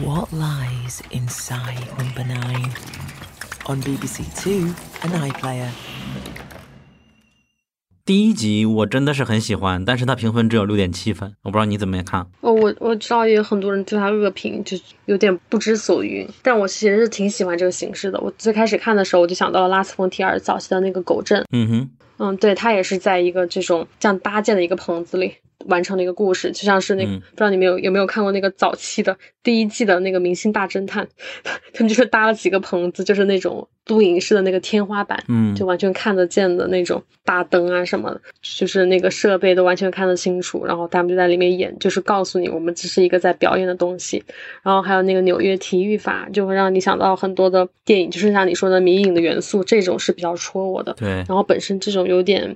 [0.03, 2.71] What lies inside number nine?
[3.67, 5.69] On BBC Two and iPlayer.
[8.03, 12.21] 第一集我真的是很喜欢，但是它评分只有六点七分，我不知道你怎么看。
[12.41, 16.27] 哦，我我知道也有很多人对它恶评，就有点不知所云。
[16.41, 18.19] 但我其实是挺喜欢这个形式的。
[18.21, 21.45] 我最开始看的时候，我就想到了拉斯冯提尔早期的那个狗镇。
[21.51, 25.35] 嗯哼，嗯，对它也是在一个这种这样搭建的一个棚子里。
[25.65, 31.05] 完成的一个故事，就像是那个，不知道你们有有没有看过那个早期的第一季的那个《明星大侦探》，
[31.73, 40.63] 他们就是搭了几个棚子，就是那种录影室的那个天花板，嗯，就完全看得见的那种大灯啊什么的，就是那个设备都完全看得清楚。
[40.65, 44.23] 然后他们就在里面演，就是告诉你我们只是一个在表演的东西。
[44.63, 50.93] 然后还有那个纽约体育法，就会让你想到很多的电影，就是像你说的迷影的元素，这种是比较戳我的。
[50.93, 52.55] 对，然后本身这种有点。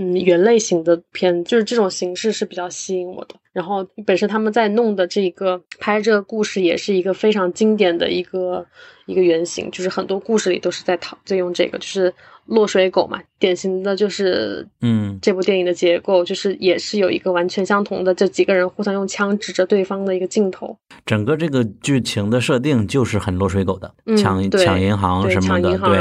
[0.00, 3.34] 嗯，原类型的片就是这种形式是比较吸引我的。
[3.52, 8.64] 然后本身他们在弄的这个拍这个故事也是一个非常经典的一个
[9.06, 12.14] 一个原型，就是很多故事里都是在讨在用这个，就是
[12.46, 20.78] 落水狗嘛，典型的就是嗯，这部电影的结构就是也是有一个完全相同的，这几个人互相用枪指着对方的一个镜头。
[21.04, 25.98] 整个这个剧情的设定就是很落水狗的，抢抢银行什么的，对。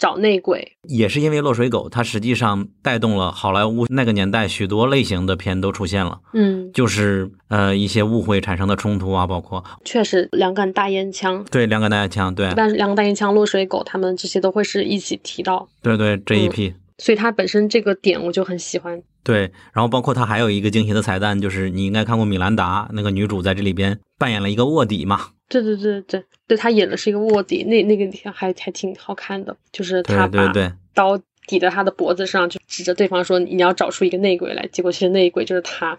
[0.00, 6.20] 找内鬼也是因为落水狗，它实际上带动了好莱坞那个年代许多类型的片都出现了。
[6.32, 15.68] 嗯，就是呃一些误会产生的冲突啊，包括确实两杆大烟枪，对两杆大烟枪，对，但是两杆大烟枪、落水狗他们这些都会是一起提到。
[15.82, 19.02] 对对，这一批，所以它本身这个点我就很喜欢。
[19.22, 25.20] 对，然后包括它还有一个惊喜的彩蛋，就是你应该看过米兰达那个女主在这里边扮演了一个卧底嘛。
[25.50, 30.50] 对对对对对，他演的是一个卧底，那那个还还挺好看的，就是他把
[30.94, 35.98] 刀抵在他的脖子上，就指着对方说：“你要找出一个内鬼来。”结果其实内鬼就是他，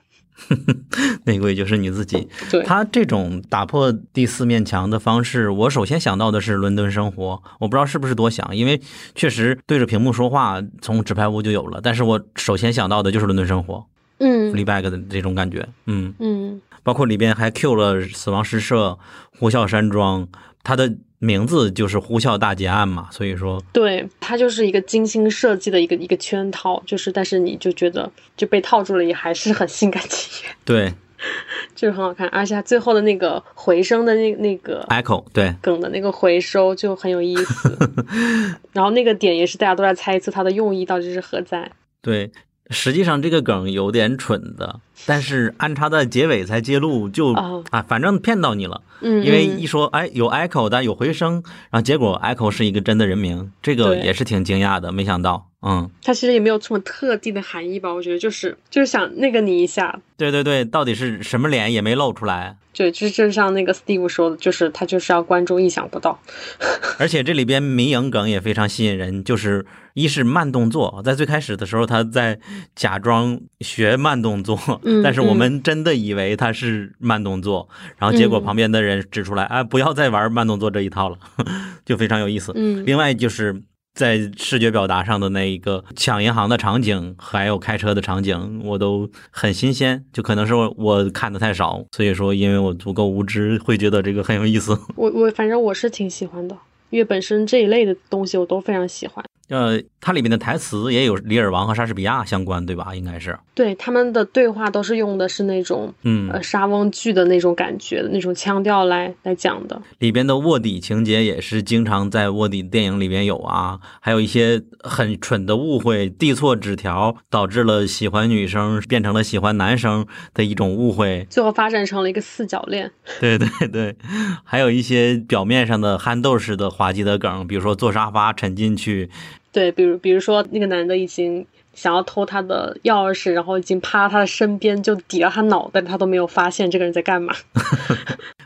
[1.26, 2.28] 内鬼就是你自己。
[2.50, 8.80] 对他这种打破第四面墙的方式，我首先想到的是《伦敦生活》，我不知道是不是多想，因为
[9.16, 11.82] 确实对着屏幕说话，从纸牌屋就有了。
[11.84, 13.76] 但是我首先想到的就是《伦敦生活》，
[14.20, 16.62] 嗯，Fleabag 的这种感觉，嗯嗯。
[16.84, 18.98] 包括里边还 Q 了死亡诗社、
[19.42, 20.28] 呼啸山庄，
[20.62, 30.94] 它的名字就是呼啸大劫案嘛，所以说，对，它就是一个精心设计的一个一个圈套，就是但是你就觉得就被套住了，也还是很心甘情愿，对，
[31.74, 37.76] 就是很好看，而且它最后的那个回声的那那个 echo，对，梗的那个回收就很有意思，
[38.74, 41.72] 然后那个点也是大家都在猜测它的用意到底是何在，
[42.04, 42.32] 对。
[42.72, 48.82] 实际上这个梗有点蠢的，但是安插在结尾才揭露就，哦啊，反正骗到你了。
[49.02, 55.48] 嗯，因为嗯一说哎有 echo 但有回声，然后结果 echo 是一个真的人名，这个也是挺惊讶的，没想到。
[55.64, 57.94] 嗯，它其实也没有什么特定的含义吧？
[57.94, 62.58] 我觉得就是就是想那个你一下，对对对，到底是什么脸也没露出来。
[62.74, 66.20] 对，就是就像那个 Steve 说的，就是他就是要观众意想不到。
[66.98, 72.40] 而且这里边民影梗也非常吸引人，就是一是慢动作，在最开始的时候他在
[72.76, 81.18] 假装学慢动作，嗯但是我们真的以为他是慢动作，然后结果嗯旁边的人指出来，哎，不要再玩慢动作这一套了，
[81.86, 82.52] 就非常有意思。
[82.56, 83.64] 嗯另外就是。
[83.94, 90.04] 在视觉表达上的那一个抢银行的场景，还有开车的场景，我都很新鲜。
[90.14, 94.78] 就可能是我我看的太少，所以说因为我足够无知，会觉得这个很有意思。
[94.96, 96.58] 我我反正我是挺喜欢的，
[96.90, 99.24] 因为本身这一类的东西我都非常喜欢。
[99.52, 102.96] 呃，它里面的台词也有里尔王和莎士比亚相关，对吧？
[102.96, 109.82] 应该是，对他们的对话都是用的是那种嗯，呃莎翁剧的那种感觉的那种腔调来来讲的。
[110.00, 122.90] 里边的卧底情节也是经常在卧底电影里边有啊，还有一些很蠢的误会，递错纸条导致了喜欢女生变成了喜欢男生的一种误会，最后发展成了一个四角恋。
[123.20, 123.98] 对对对，
[124.46, 129.10] 还有一些表面上的憨豆式的滑稽的梗，比如说坐沙发沉进去，
[129.52, 137.34] 对，比如比如说那个男的已经想要偷他的钥匙，然后已经趴他的身边就抵到他脑袋，他都没有发现这个人在干嘛。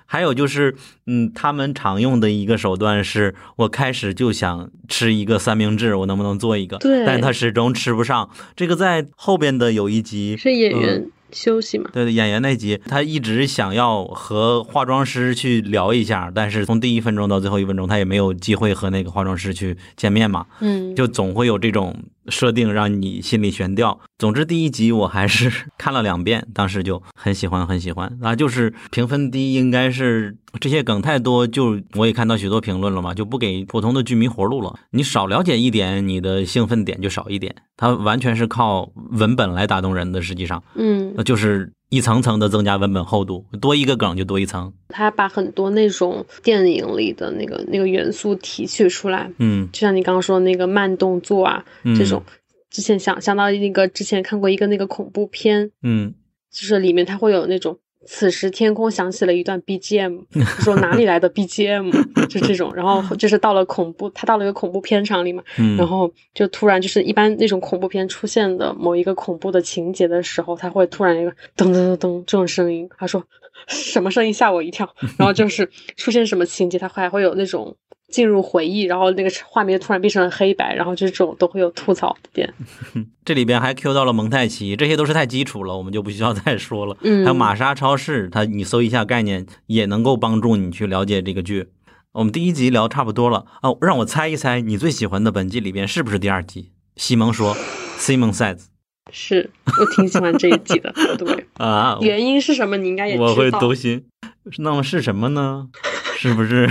[0.07, 0.75] 还有就是，
[1.07, 6.77] 嗯，他们常用的一个手段是，我开始就想吃一个三明治，我能不能做一个？
[6.77, 8.29] 对但他始终吃不上。
[8.55, 11.89] 这个在后边的有一集是演员休息嘛？
[11.91, 21.95] 对对，演员那集，他一直想要和化妆师去聊一下，但是从第一分钟到最后一分钟，他也没有机会和那个化妆师去见面嘛，嗯，就总会有这种
[22.27, 23.99] 设定让你心里悬吊。
[24.17, 28.17] 总之，第一集我还是 看了两遍，当时就很喜欢，很喜欢。
[28.21, 34.73] 啊，就是评分低，应该是这些梗太多，就我也看到许多评论了嘛，就不给普通的剧迷活路了。
[34.91, 37.55] 你少了解一点，你的兴奋点就少一点。
[37.77, 40.63] 它完全是靠文本来打动人的，实际上。
[40.75, 44.73] 嗯那，就是一层层的增加文本厚度，多一个梗就多一层。
[44.89, 52.23] 他把很多那种电影里的那个那个元素提取出来，嗯就像你刚刚说的那个慢动作啊，嗯这种。
[52.69, 56.13] 之前想想到那个之前看过一个那个恐怖片，嗯
[56.51, 57.77] 就是里面它会有那种。
[58.05, 61.91] 此时天空响起了一段 BGM，就 说哪里来的 BGM，
[62.27, 73.23] 就这种，然后就是到了恐怖，他到了一个恐怖片场里嘛，嗯，然后就突然就是一般那种恐怖片出现的某一个恐怖的情节的时候，他会突然一个噔噔噔噔这种声音，他说
[73.67, 77.75] 什么声音吓我一跳， 然后就是出现什么情节，它还会有那种
[78.09, 82.53] 进入回忆，然后那个画面突然变成了黑白，然后就这种都会有吐槽点。
[83.25, 86.95] 这里边还 Q 到了蒙太奇，这些都是太基础了，我们就不需要再说了。
[87.01, 91.69] 嗯还有玛莎超市，它你搜一下概念，也能够帮助你去了解这个剧。
[92.11, 96.71] 我们第一集聊差不多了哦，让我猜一猜，你最喜欢的本季里边是不是第二集？
[96.95, 97.53] 西蒙说
[97.97, 98.67] ，Simon says
[99.11, 103.25] 是我挺喜欢这一集的，对， 啊，原因是什么你应该也知道。
[103.25, 104.05] 我会读心。
[104.57, 105.67] 那么是什么呢？
[106.17, 106.69] 是不是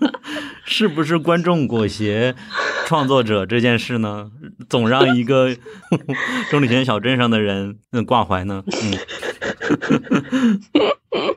[0.64, 2.34] 是不是观众裹挟
[2.86, 4.30] 创作者这件事呢？
[4.68, 5.54] 总让一个
[6.50, 8.64] 钟里泉小镇上的人嗯挂怀呢？
[8.66, 8.98] 嗯，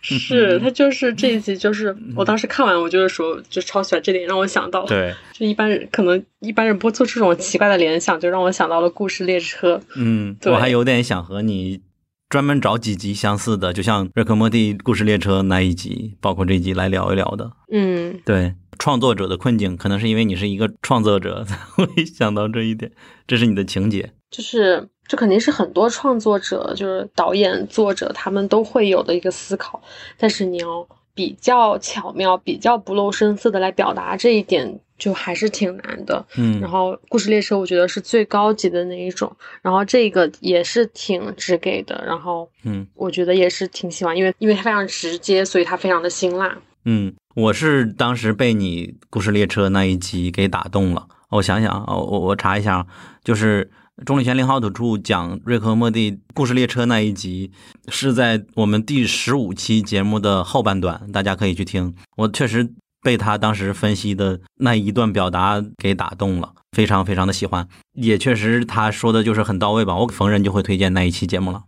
[0.00, 9.80] 是他就是这一集，就是我当时看完，我就是说，就超喜欢这点，让我想到，对，就一般人可能一般人不会做这种奇怪的联想，就让我想到了故事列车。
[9.96, 11.80] 嗯，对我还有点想和你
[12.28, 17.52] 专门找几集相似的，就像《瑞克莫蒂故事列车》那一集，包括这一集来聊一聊的。
[17.72, 22.92] 嗯，对，创作者的困境，可能是因为你是一个创作者才 会想到这一点，
[23.26, 24.12] 这是你的情节。
[24.30, 29.82] 就是这肯定是很多创作者，就是导演、作者他们都会有的一个思考，
[30.18, 36.24] 但是你要比较巧妙、比较不露声色的来表达这一点，就还是挺难的。
[36.36, 46.56] 嗯，然后故事列车我觉得是最高级的那一种，然后这个也是挺直给的，然后嗯我觉得也是挺喜欢，因为因为它非常直接，所以它非常的辛辣。
[46.84, 51.06] 嗯，我是当时被你故事列车那一集给打动了。
[51.30, 52.86] 我想想啊，我我查一下啊，
[53.24, 53.70] 就是
[54.04, 57.50] 钟立权林浩土著讲瑞克和莫蒂故事列车那一集，
[57.88, 61.94] 是在我们第十五期节目的后半段，大家可以去听。
[62.16, 62.70] 我确实
[63.02, 69.96] 被他当时分析的那一段表达给打动了，非常非常的喜欢，也确实他说的就是很到位吧。
[69.96, 71.64] 我逢人就会推荐那一期节目了。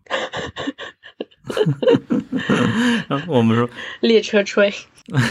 [3.27, 3.69] 我们说，
[4.01, 4.73] 列车吹，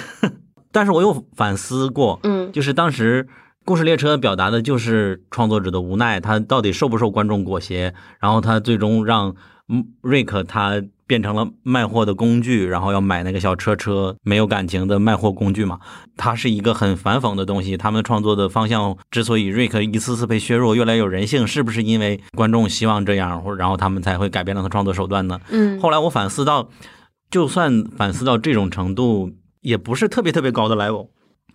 [0.70, 3.26] 但是我又反思过，嗯就是当时
[3.70, 9.36] 故事列车表达的就是创作者的无奈，他到底受不受观众裹挟，然后他最终让
[9.68, 15.78] 嗯瑞克他变成了卖货的工具，然后要买那个小车车，没有感情的卖货工具嘛。
[16.18, 17.78] 它是一个很反讽的东西。
[17.78, 25.40] 他们创作的方向之所以瑞克一次次被削弱，越来越有人性，是不是因为观众希望这样，或然后他们才会改变了他创作手段呢？
[25.52, 26.70] 嗯，后来我反思到，
[27.30, 31.10] 就算反思到这种程度，也不是特别特别高的 level。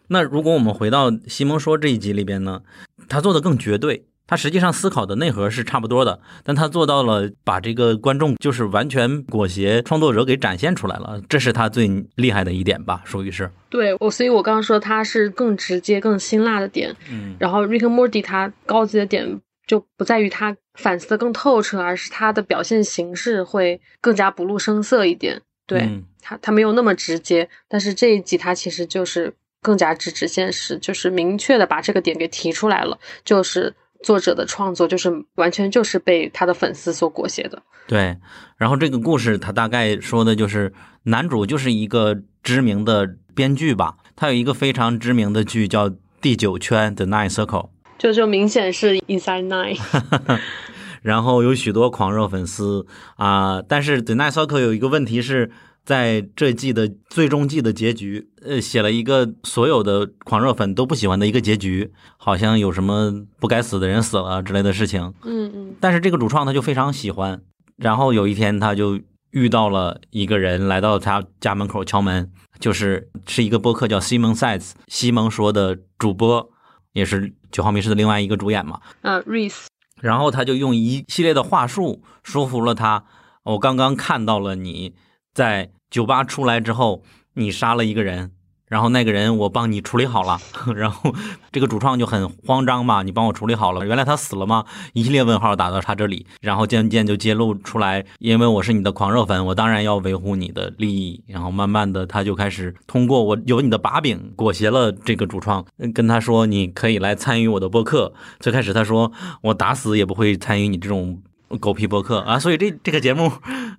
[0.08, 2.62] 那如果我们回到西蒙说这一集里边呢，
[3.08, 13.50] 他做的更绝对，他实际上思考的内核是差不多的，但他做到了把这个观众就是完全裹挟创作者给展现出来了，这是他最厉害的一点吧，属于是。
[13.70, 16.94] 对我，所以我刚刚说他是更直接、更辛辣的点。
[17.10, 25.40] 嗯然后 Rick and Morty 他高级的点就不在于他反思的更透彻，而是他的表现形式会更加不露声色一点。
[25.66, 29.32] 对，嗯它它没有那么直接，但是这一集他其实就是
[29.64, 37.62] 更加直指现实，就是明确的把这个点给提出来了，就是作者的创作就是完全就是被他的粉丝所裹挟的。
[37.86, 38.18] 对，
[38.58, 45.88] 然后这个故事他大概说的就是男主就是一个知名的编剧吧，他有一个非常知名的剧叫
[46.20, 47.70] 《第九圈》The Nine Circle。
[47.96, 50.38] 就就明显是 Inside Nine，
[51.00, 52.86] 然后有许多狂热粉丝
[53.16, 55.50] 啊、但是 The Night Circle 有一个问题是
[55.84, 65.12] 在这季的最终季的结局，呃，写了一个所有的狂热粉都不喜欢的一个结局，好像有什么不该死的人死了之类的事情。
[65.24, 67.42] 嗯嗯但是这个主创他就非常喜欢，
[67.76, 68.98] 然后有一天他就
[69.30, 76.48] 遇到了一个人来到他家门口敲门，就是是一个播客叫 Simon Says 西蒙说的主播，
[76.92, 78.80] 也是九号密室的另外一个主演嘛。
[79.02, 79.66] 呃 Reese，
[80.00, 83.04] 然后他就用一系列的话术说服了他。
[83.42, 84.94] 我刚刚看到了你
[85.34, 87.02] 在酒吧出来之后，
[87.34, 88.30] 你杀了一个人，
[88.68, 90.38] 然后那个人我帮你处理好了。
[90.74, 91.12] 然后
[91.50, 94.64] 这个主创就很慌张嘛，你帮我处理好了，原来他死了吗？
[94.92, 101.22] 一系列问号打到他这里，然后渐渐就揭露出来，因为我是你的狂热粉，我当然要维护你的利益。
[101.26, 108.12] 然后慢慢的，他就开始通过我有你的把柄，裹挟了这个主创，跟他说你可以来参与我的播客。
[108.38, 109.10] 最开始他说
[109.42, 111.20] 我打死也不会参与你这种
[111.58, 113.30] 狗屁博客啊，所以这这个节目，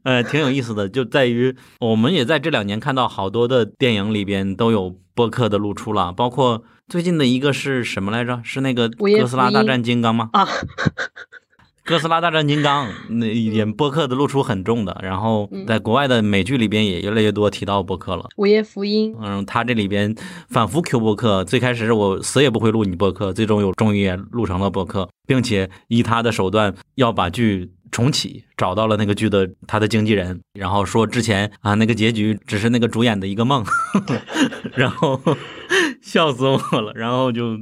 [0.03, 8.41] 呃，挺有意思的，就在于我们也在这两年看到好多的电影里边都有播客的露出了，包括最近的一个是什么来着？
[8.43, 10.29] 是那个哥斯拉大战金刚吗？
[10.33, 10.47] 啊，
[11.85, 18.25] 哥斯拉大战金刚那演播客的露出很重的，然后在国外的美剧里边也越来越多提到播客了。
[18.37, 20.15] 午夜福音，嗯，他这里边
[20.49, 33.63] 反复 Q 播客，最开始我死也不会录你播客，最终有终于也录成了播客，并且以他的手段要把剧重启，找到了那个剧的他的经纪人，然后说之前啊那个结局只是那个主演的一个梦，
[34.73, 35.21] 然后
[36.01, 37.59] 笑死我了，然后就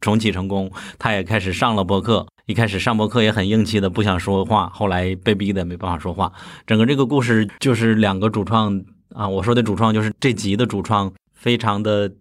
[0.00, 2.26] 重启成功，他也开始上了播客。
[2.46, 6.32] 一开始上播客也很硬气的，不想说话，后来被逼的没办法说话。
[6.66, 12.12] 整个这个故事就是两个主创啊，我说的主创就是这集的主创，非常的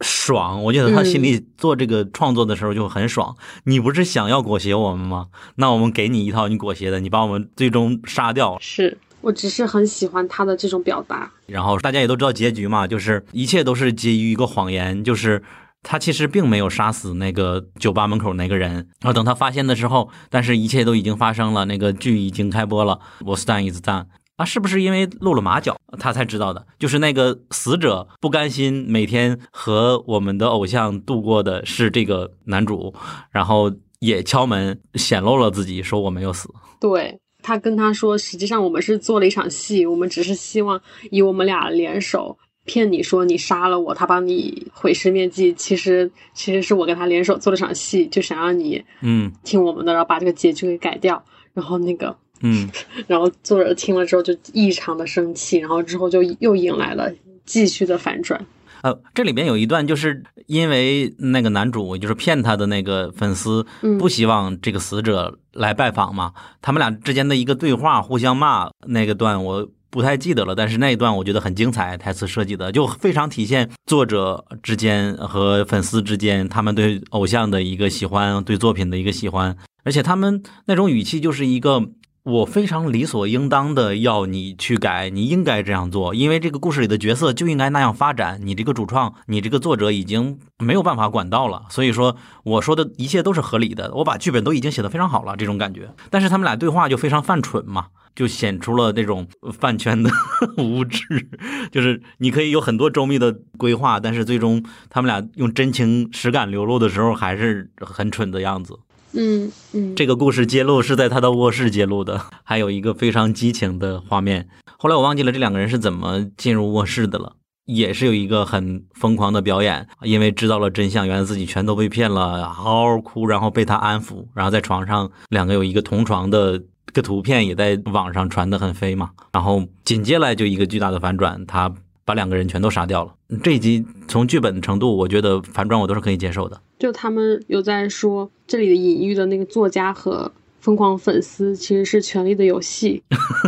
[0.00, 0.64] 爽。
[0.64, 3.36] 我觉得他心里做这个创作的时候就很爽。
[3.64, 5.28] 你不是想要裹挟我们吗？
[5.54, 8.58] 那我们给你一套你裹挟的，你把我们最终杀掉。
[8.60, 11.30] 是我只是很喜欢他的这种表达。
[11.46, 15.40] 然后大家也都知道结局嘛，就是一切都是基于一个谎言，就是
[15.88, 18.72] 他其实并没有杀死那个酒吧门口那个人。
[18.72, 22.98] 然后等他发现的时候，但是一切都已经发生了，那个剧已经开播了。
[23.24, 24.06] 我 stand is done。
[24.34, 26.66] 啊，是不是因为露了马脚，他才知道的？
[26.78, 32.92] 就是那个死者不甘心每天和我们的偶像度过的是这个男主，
[33.30, 36.52] 然后也敲门显露了自己，说我没有死。
[36.80, 40.78] 对他跟他说，实际上我们是做了一场戏，我们只是希望
[41.10, 45.54] 以我们俩联手骗你说你杀了我，他帮你毁尸灭迹。
[45.54, 51.24] 其实其实是我跟他联手做了场戏，就想让你嗯听我们的，然后把这个结局给改掉。
[51.54, 52.68] 然后那个，嗯，
[53.08, 57.10] 然后作者听了之后就异常的生气，然后之后就又迎来了
[57.46, 58.44] 继续的反转。
[58.82, 81.82] 呃，这里边有一段，就是因为那个男主就是骗他的那个粉丝嗯不希望这个死者来拜访嘛，他们俩之间的一个对话，互相骂那个段我不太记得了，但是那一段我觉得很精彩，台词设计的就非常体现作者之间和粉丝之间他们对偶像的一个喜欢，对作品的一个喜欢，而且他们那种语气就是一个
[82.24, 88.40] 我非常理所应当的要你去改，你应该这样做，因为这个故事里的角色就应该那样发展。
[88.42, 93.94] 你这个主创，你这个作者已经没有办法管到了，所以说我说的一切都是合理的。
[93.94, 95.88] 我把剧本都已经写得非常好了，这种感觉。
[96.10, 100.10] 但是他们俩对话就非常犯蠢嘛，就显出了那种饭圈的
[100.58, 101.28] 无知。
[101.70, 108.76] 就是你可以有很多周密的规划，但是最终他们俩用真情实感流露的时候，还是很蠢的样子。
[109.12, 114.48] 嗯嗯，这个故事揭露是在他的卧室揭露的，还有一个非常激情的画面。
[114.78, 126.62] 后来我忘记了这两个人是怎么进入卧室的了，也是有一个很疯狂的表演，因为知道了真相，原来自己全都被骗了，嗷嗷哭，然后被他安抚，然后在床上两个有一个同床的
[126.96, 131.70] 个图片也在网上传的很飞嘛，然后紧接来就一个巨大的反转，他
[132.06, 133.12] 把两个人全都杀掉了。
[133.42, 136.58] 这一集从剧本程度，我觉得反转我都是可以接受的。
[136.78, 143.02] 就他们有在说这里的隐喻的那个作家和疯狂粉丝其实是《权力的游戏》。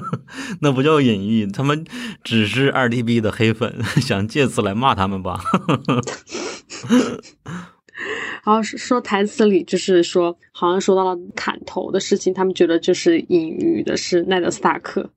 [0.61, 1.87] 那不叫隐喻，他们
[2.23, 5.41] 只是二 T B 的黑粉， 想借此来骂他们吧。
[8.45, 15.11] 然后说台词里就是说，好像说到了砍头的事情，他们觉得就是隐喻的是奈德斯塔克。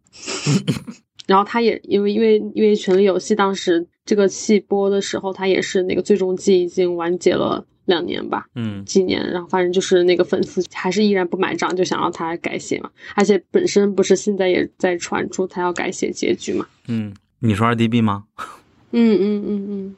[1.28, 12.90] 然后他也因为因为因为《权力游戏》当时这个戏播的时候，他也是那个最终季已经完结了两年吧，嗯，几年，然后反正就是那个粉丝还是依然不买账，就想要他改写嘛。
[13.16, 16.66] 而且本身不是现在也在传出他要改写结局嘛。
[16.88, 18.26] 嗯，你说二 D B 吗？
[18.92, 19.96] 嗯嗯嗯嗯，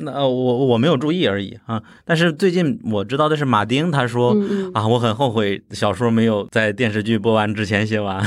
[0.00, 1.82] 那我我没有注意而已啊。
[2.04, 4.36] 但是最近我知道的是，马丁他说、
[4.72, 8.24] 啊，我很后悔小说没有在电视剧播完之前写完，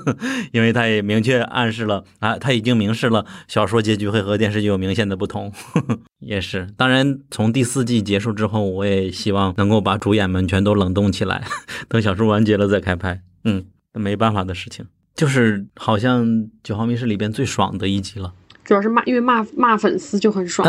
[0.52, 5.52] 因为他也明确暗示了啊，他已经明示了小说结局会和电视剧有明显的不同。
[6.20, 11.44] 也是，当然从第四季结束之后，我也希望能够把主演们全都冷冻起来，
[11.88, 13.20] 等小说完结了再开拍。
[13.44, 16.26] 嗯，没办法的事情，就是好像
[16.62, 18.32] 《九号密室》里边最爽的一集了。
[18.64, 20.68] 主要是骂，因为骂骂粉丝就很爽。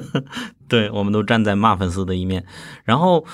[0.68, 2.44] 对，我们都站在骂粉丝的一面。
[2.84, 3.24] 然后，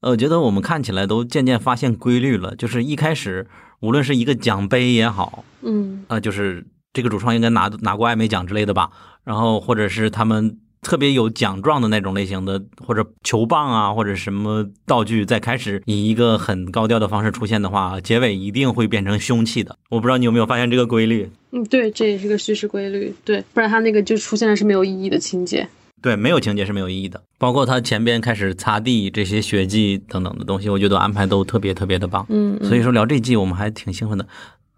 [0.00, 3.46] 呃，我觉得我们看起来都渐渐发现规律了，就是一开始
[3.80, 8.90] 无论是一个奖杯也好，嗯啊、就是这个主创应该拿拿过艾美奖之类的吧，
[9.24, 19.76] 然后或者是他们特别有奖状的那种类型的，或者球棒啊，或者什么道具，在开始以一个很高调的方式出现的话，结尾一定会变成凶器的。
[19.90, 21.30] 我不知道你有没有发现这个规律？
[21.50, 23.14] 嗯，对，这也是个叙事规律。
[23.24, 25.68] 对，不然他那个就出现的是没有意义的情节。
[26.00, 32.24] 对，没有情节是没有意义的，包括他前边开始擦地这些血迹等等的东西，我觉得安排都特别特别的棒。
[32.28, 34.28] 嗯，嗯所以说聊这一季我们还挺兴奋的。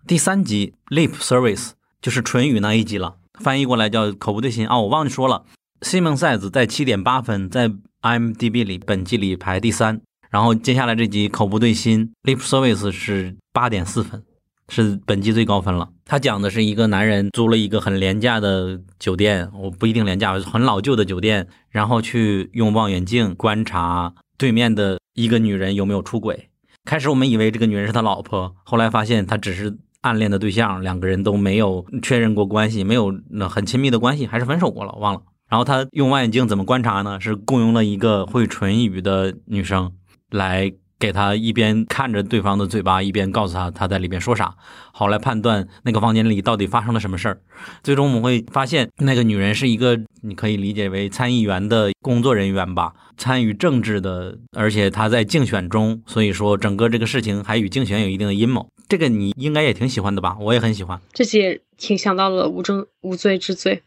[0.07, 5.45] 第三集 Lip Service 就是唇语那一集了，翻译过来叫口不对心啊、我忘记说了。
[5.81, 7.71] Simon Says 在七点八分，在
[8.03, 10.01] IMDB 里本季里排第三。
[10.31, 14.23] 然后接下来这集口不对心 Lip Service 是八点四分，
[14.69, 15.89] 是本季最高分了。
[16.05, 26.51] 他讲的是一个男人租了一个很廉价的酒店，我不一定廉价，很老旧的酒店，然后去用望远镜观察对面的一个女人有没有出轨。
[26.85, 35.23] 开始我们以为这个女人是他老婆，后来发现她只是暗恋的对象，两个人都没有确认过关系，没有那很亲密的关系，还是分手过了，我忘了。
[35.51, 37.21] 然后他用望远镜怎么观察呢？
[37.21, 39.93] 是雇佣了一个会唇语的女生
[40.31, 44.55] 来给他一边看着对方的嘴巴，一边告诉他他在里边说啥，
[44.93, 47.41] 好来判断那个房间里到底发生了什么事儿。
[47.83, 58.69] 最终我们会发现，那个女人是一个你可以理解为参议员的工作人员吧，参与政治的，而且她在竞选中，所以说整个这个事情还与竞选有一定的阴谋。
[58.89, 60.37] 这个你应该也挺喜欢的吧？
[60.39, 61.01] 我也很喜欢。
[61.13, 63.83] 这集也挺想到了无证无罪之罪。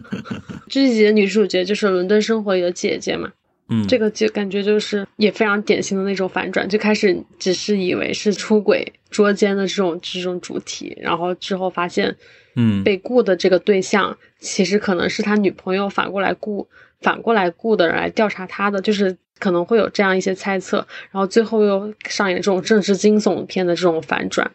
[0.68, 3.30] 这一集的女主角就是《伦敦生活》里的姐姐嘛，
[3.68, 12.14] 嗯，这个就感觉就是也非常典型的那种反转，最开始只是以为是出轨捉奸的这种这种主题，然后之后发现，
[12.56, 16.68] 嗯被雇的这个对象其实可能是他女朋友反过来雇
[17.00, 24.50] 反过来雇的人来调查他的，就是可能会有这样一些猜测，然后最后又上演这种政治惊悚片的这种反转。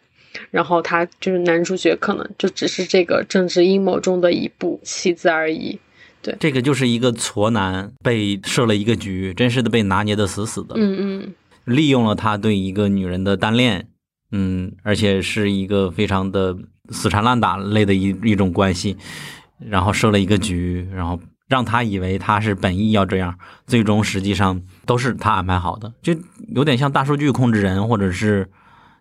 [0.50, 5.78] 然后他就是男主角，可能就只是这个政治阴谋中的一步棋子而已。
[6.20, 10.74] 对这个就是一个矬男被设了一个局，真是的被拿捏的死死的。
[10.76, 13.88] 嗯嗯利用了他对一个女人的单恋，
[14.32, 16.56] 嗯，而且是一个非常的
[16.88, 18.96] 死缠烂打类的一一种关系，
[19.58, 26.14] 然后设了一个局，然后让他以为他是本意要这样，最终实际上都是他安排好的，就
[26.54, 28.48] 有点像大数据控制人，或者是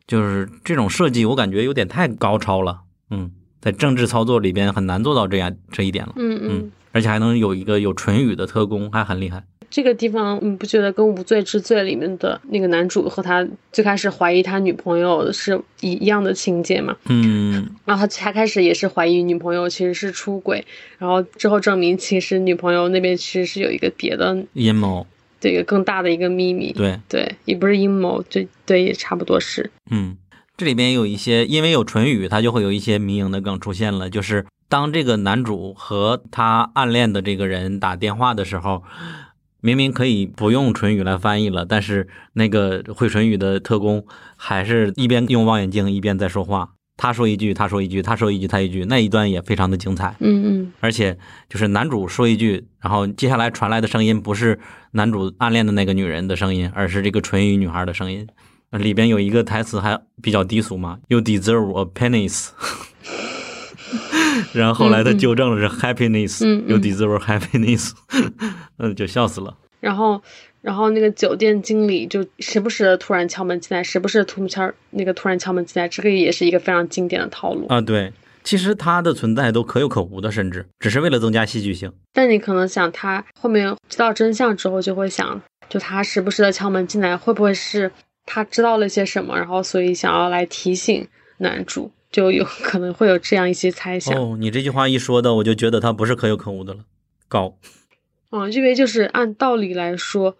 [0.07, 2.79] 就是这种设计，我感觉有点太高超了，
[3.11, 3.29] 嗯，
[3.61, 9.43] 在政治操作里边很难做到这样这一点了，嗯嗯嗯，而且还能有一个有唇语的特工，还很厉害。
[9.69, 16.95] 这个地方，你不觉得跟《无罪之罪》里面的那个男主和他最开始怀疑他女朋友是一一样的情节吗？
[17.09, 20.65] 嗯，然后他他开始也是怀疑女朋友其实是出轨，
[20.97, 25.05] 然后之后证明其实女朋友那边其实是有一个别的，阴谋，
[25.39, 26.71] 这个更大的一个秘密。
[26.73, 29.71] 对，对，也不是阴谋，对对，也差不多是。
[29.89, 30.17] 嗯，
[30.55, 34.09] 这里边有一些，因为有唇语，它就会有一些迷营的梗出现了。
[34.09, 38.83] 就是当这个男主和他暗恋的这个人打电话的时候，
[39.61, 46.71] 明明可以不用唇语来翻译了，但是那个会唇语的特工还是一边用望远镜一边在说话。
[46.97, 50.15] 他说一句，他说一句，他说一句，他一句，那一段也非常的精彩。
[50.19, 51.17] 嗯嗯而且
[51.47, 54.59] 就是男主说一句，然后接下来传来的声音不是
[54.91, 58.27] 男主暗恋的那个女人的声音，而是这个纯语女孩的声音。
[58.71, 62.49] 呃里边有一个台词还比较低俗嘛，You deserve a penis。
[64.53, 67.91] 然后后来他纠正了是 happiness，嗯嗯 You deserve happiness，
[68.77, 69.55] 嗯， 就笑死了。
[69.79, 70.21] 然后，
[70.67, 77.65] 然后那个酒店经理就时不时的突然敲门进来，时不时的突敲那个突然敲门进来，这个也是一个非常经典的套路。
[77.69, 78.11] 啊，对，
[78.43, 81.93] 其实他的存在都可有可无的，甚至只是为了增加戏剧性。
[82.11, 87.89] 但你可能想，他后面知道真相之后，就会想，就他时不时的敲门进来，会不会是
[88.25, 91.07] 他知道了些什么，然后所以想要来提醒
[91.37, 94.13] 男主，就有 可能会有这样一些猜想。
[94.13, 96.81] 哦，你这句话一说的，我就觉得他不是可有可无的了，
[97.29, 97.57] 高。
[98.31, 100.35] 嗯，因为就是按道理来说，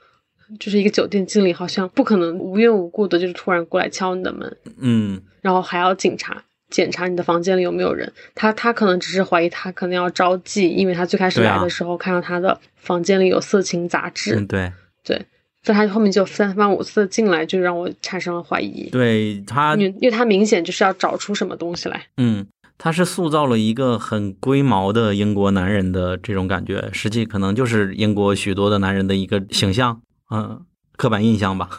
[0.60, 8.12] 就是一个酒店经理好像不可能无缘无故的，就是突然过来敲你的门，嗯，然后还要警察检查你的房间里有没有人。
[8.36, 14.72] 他他可能只是怀疑他可能要招妓，因为他最开始来的时候看到他的房间里有色情杂志，嗯，对。
[15.04, 15.26] 对，
[15.64, 18.90] 但他后面就三番五次地进来，就让我产生了怀疑。
[18.90, 22.08] 对他因为他明显就是要找出什么东西来。
[22.18, 22.46] 嗯，
[22.78, 30.66] 他是塑造了一个很龟毛的英国男人的这种感觉，实际可能就是英国许多的男人的一个形象，嗯，
[30.96, 31.70] 刻板印象吧，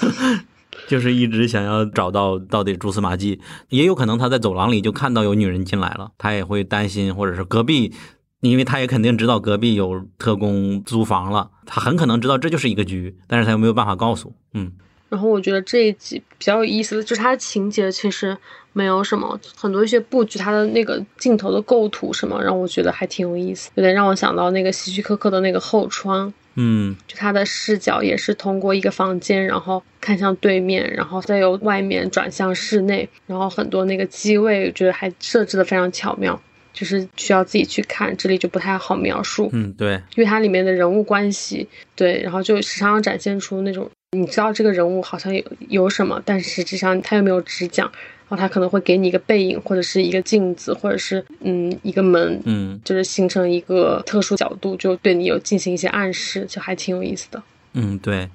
[0.88, 7.92] 就是一直想要找到到底蛛丝马迹，也有可能他在走廊里就看到有女人进来了，他也会担心，或者是隔壁。
[8.40, 14.34] 因为他也肯定知道隔壁有特工租房了，他很可能知道这就是一个局，但是他又没有办法告诉。
[14.52, 14.72] 嗯
[15.08, 18.36] 然后我觉得这一集比较有意思的就是它的情节其实
[18.72, 36.40] 没有什么，很多一些布局，它的那个镜头的构图什么，让我觉得还挺有意思，有点让我想到那个希区柯克的那个后窗，嗯就他的视角也是通过一个房间，然后看向对面，然后再由外面转向室内，然后很多那个机位，我觉得还设置的非常巧妙，
[36.72, 39.48] 就是需要自己去看，这里就不太好描述。
[39.52, 47.90] 嗯，对，因为它里面的人物关系，对，然后就时常展现出那种你知道这个人物好像有有什么，但是实际上他又没有直讲，
[48.28, 57.42] 然后他可能会给你一个背影，或者是一个镜子，或者是嗯一个门，嗯就是形成一个特殊角度，就对你有进行一些暗示，就还挺有意思的。
[57.72, 58.28] 嗯，对。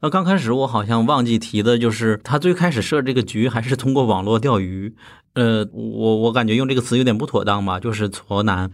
[0.00, 4.94] 呃，刚开始我好像忘记提的，就是他最开始设这个局还是通过网络钓鱼。
[5.34, 8.70] 呃，我我感觉用这个词有点不妥当吧，就是挫男，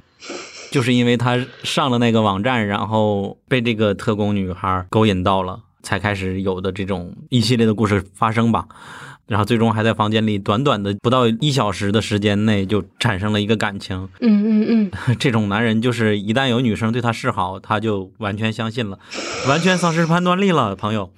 [0.70, 8.66] 就是因为他上了那个网站，然后被这个特工女孩勾引到了，才开始有的这种一系列的故事发生吧。
[9.26, 14.06] 然后最终还在房间里短短的不到一小时的时间内就产生了一个感情。
[14.20, 18.98] 嗯嗯嗯， 这种男人就是一旦有女生对他示好，他就完全相信了，
[19.48, 21.10] 完全丧失判断力了，朋友。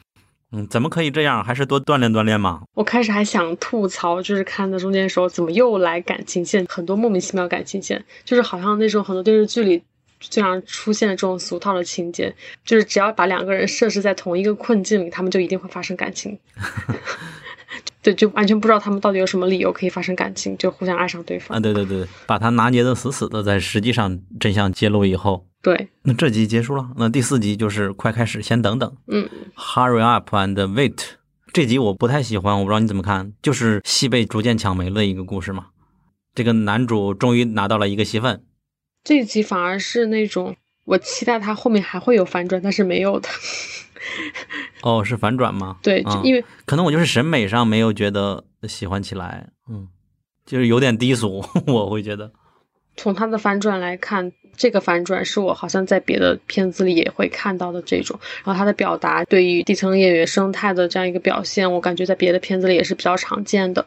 [0.53, 1.43] 嗯，怎么可以这样？
[1.43, 2.63] 还是多锻炼锻炼嘛。
[2.75, 9.83] 我开始还想吐槽，就是看到中间的时候，怎么又来感情线，很多莫名其妙感情线，就是好像那种很多电视剧里
[10.21, 16.39] 经常出现的这种俗套的情节，就是只要把两个人设置在同一个困境里，他们就一定会发生感情。
[18.03, 21.59] 对，就完全不知道他们到底有什么理由可以发生感情，就互相爱上对方。
[21.59, 26.89] 啊，对对对，把他拿捏的死死的，在实际上真相揭露以后，对，那这集结束了。
[26.97, 30.97] 那第四集就是快开始，先等等嗯，，Hurry up and wait。
[31.53, 35.67] 这集我不太喜欢，我不知道你怎么看，就是戏被逐渐抢没了一个故事嘛。
[36.35, 38.43] 这个男主终于拿到了一个戏份，
[39.07, 43.29] 这一集反而是那种我期待它后面还会有反转，但是没有的。
[44.83, 45.77] 哦，是反转吗？
[45.81, 49.87] 对，啊就因为可能我就是审美上没有觉得喜欢起来，嗯，
[50.45, 52.33] 就是有点低俗， 我会觉得，
[52.97, 58.19] 从它的反转来看，这个反转是我好像在别的片子里也会看到的这种。
[58.43, 63.87] 然后它的表达对于底层演员生态的这样一个表现，我感觉在别的片子里也是比较常见的。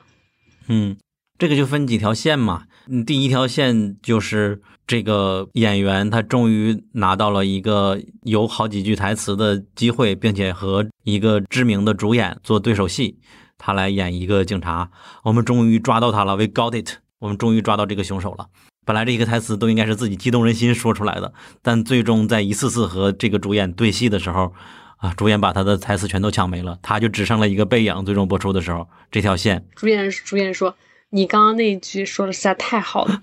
[0.70, 0.96] 嗯，
[1.38, 2.64] 这个就分几条线嘛。
[2.88, 13.20] 嗯，第一条线就是这个演员他终于拿到了一个有好几句台词的机会，并且和一个知名的主演做对手戏，
[13.60, 14.90] 他来演一个警察。
[15.22, 18.48] 我们终于抓到他了，We got it，我们终于抓到这个凶手了。
[18.84, 21.32] 本来这一个台词都应该是自己激动人心说出来的，
[21.62, 24.52] 但最终在一次次和这个主演对戏的时候，
[24.98, 28.04] 啊，主演把他的台词全都抢没了，他就只剩了一个背影。
[28.04, 30.76] 最终播出的时候，这条线，主演主演说
[31.12, 33.22] ：“你刚刚那一句说的实在太好了，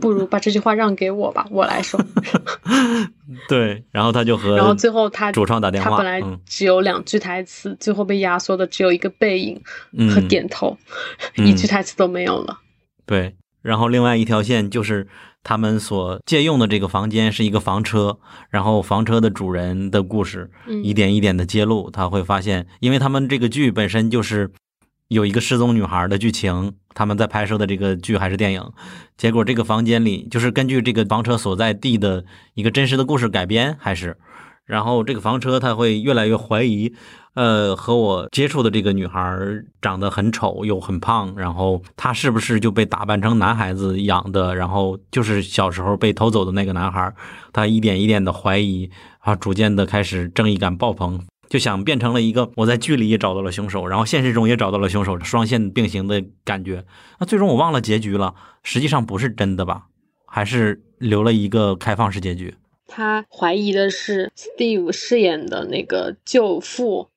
[0.00, 2.00] 不如把这句话让给我吧，我来说。
[3.48, 9.60] 对，然后他就”和 然后最后他主创打电话他本来嗯只有两句台词，最后被压缩的只有一个背影
[9.92, 10.76] 嗯和点头，
[11.36, 12.58] 嗯一句台词都没有了。
[13.04, 15.06] 对，然后另外一条线就是
[15.42, 18.18] 他们所借用的这个房间是一个房车，
[18.48, 24.50] 然后房车的主人的故事嗯一点一点的揭露，他会发现，因为他们这个剧本身就是
[25.10, 28.62] 有一个失踪女孩的剧情，他们在拍摄的这个剧还是电影，
[29.16, 34.16] 结果这个房间里就是根据这个房车所在地的一个真实的故事改编，还是。
[34.66, 36.94] 然后这个房车他会越来越怀疑，
[37.34, 39.36] 呃，和我接触的这个女孩
[39.82, 44.54] 长得很丑又很胖，然后她是不是就被打扮成男孩子养的？
[44.54, 47.12] 然后就是小时候被偷走的那个男孩，
[47.52, 48.88] 他一点一点的怀疑，
[49.18, 51.20] 啊，逐渐的开始正义感爆棚，
[51.50, 56.86] 就想变成了一个我在剧里也找到了凶手，然后现实中也找到了凶手，双线并行的感觉。
[57.18, 59.88] 那最终我忘了结局了，实际上不是真的吧？
[60.24, 62.54] 还是留了一个开放式结局？
[62.86, 67.10] 他怀疑的是 Steve 饰演的那个舅父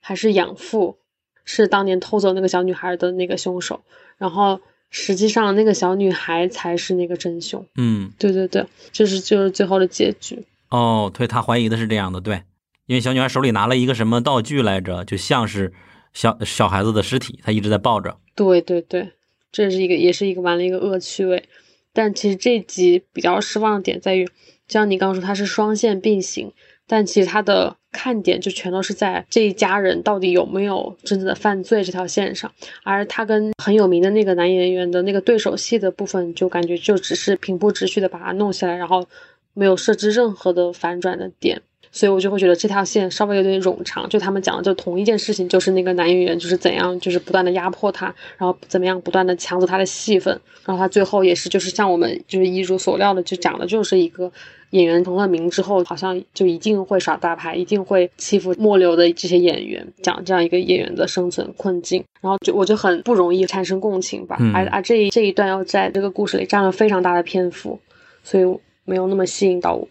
[0.00, 0.98] 还是养父，
[1.44, 3.82] 是当年偷走那个小女孩的那个凶手。
[4.18, 4.60] 然后
[4.90, 7.64] 实际上那个小女孩才是那个真凶。
[7.76, 10.44] 嗯，对对对，这是就是最后的结局。
[10.70, 12.42] 哦，对他怀疑的是这样的，对，
[12.86, 15.72] 因为小女孩手里拿了一个什么道具来着，就像是
[16.12, 18.16] 小小孩子的尸体，她一直在抱着。
[18.34, 19.10] 对对对，
[19.50, 21.48] 这是一个也是一个玩了一个恶趣味。
[21.92, 24.28] 但其实这集比较失望的点在于，
[24.68, 26.52] 像你刚刚说，它是双线并行，
[26.86, 32.52] 但其实它的看点就全都是在这一家人到底有没有真正的犯罪这条线上，
[32.84, 39.08] 而他跟很有名的那个男演员的那个对手戏的部分，就感觉就只是平铺直叙的把它弄下来，然后
[39.54, 41.62] 没有设置任何的反转的点。
[41.96, 54.30] 所以我就会觉得这条线稍微有点冗长，就他们讲的就同一件事情，就是那个男演员就是怎样，就是不断的压迫他，然后怎么样不断的抢走他的戏份，然后他最后也是就是像我们就是一如所料的，就讲的就是一个
[54.72, 67.80] 演员成了名之后，好像就一定会耍大牌，一定会欺负末流的这些演员，讲这样一个演员的生存困境，然后就我就很不容易产生共情吧，嗯而而这一这一段又在这个故事里占了非常大的篇幅，
[68.22, 68.44] 所以
[68.84, 69.88] 没有那么吸引到我。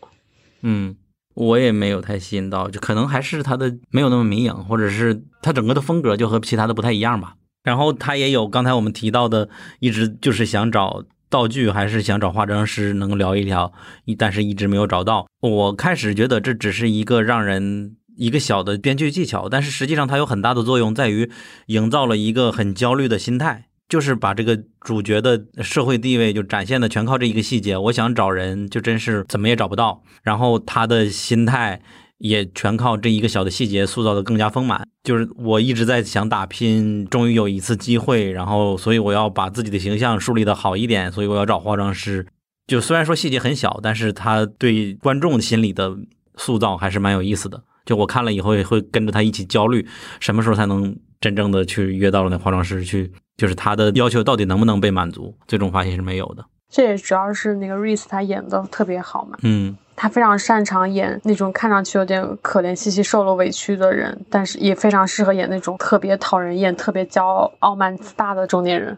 [0.62, 0.95] 嗯，
[1.36, 7.36] 我也没有太吸引到，就可能还是他的没有那么明颖，或者是他整个的风格就和其他的不太一样吧。
[7.64, 9.48] 然后他也有刚才我们提到的，
[9.80, 13.72] 一直就是想找道具，还是想找化妆师能聊一聊，
[14.18, 15.28] 但是一直没有找到。
[15.42, 17.96] 我开始觉得这只是一个让人。
[18.18, 21.30] 一个小的编剧技巧，但是实际上它有很大的作用，在于
[21.66, 27.78] 营造了一个很焦虑的心态，就是把这个主角的社会地位就展现的全靠这一个细节。
[27.78, 30.04] 我想找人，就真是怎么也找不到。
[30.24, 31.82] 然后他的心态
[32.18, 34.88] 也全靠这一个小的细节塑造的更加丰满。
[35.04, 42.26] 就是我一直在想打拼，终于有一次机会，然后所以我要把自己的形象树立的好一点，所以我要找化妆师。
[42.66, 45.96] 就虽然说细节很小，但是他对观众心理的
[46.38, 47.64] 塑造还是蛮有意思的。
[47.86, 49.86] 就我看了以后也会跟着他一起焦虑，
[50.20, 55.34] 什么时候才能真正的去约到了那化妆师去，就是他的要求到底能不能被满足？
[55.47, 56.45] 最终发现是没有的。
[56.69, 68.95] 这也主要是那个 Reese 他演的特别好嘛，嗯他非常擅长演那种看上去有点可怜兮兮、受了委屈的人，但是也非常适合演那种特别讨人厌、特别骄傲、傲慢自大的中年人。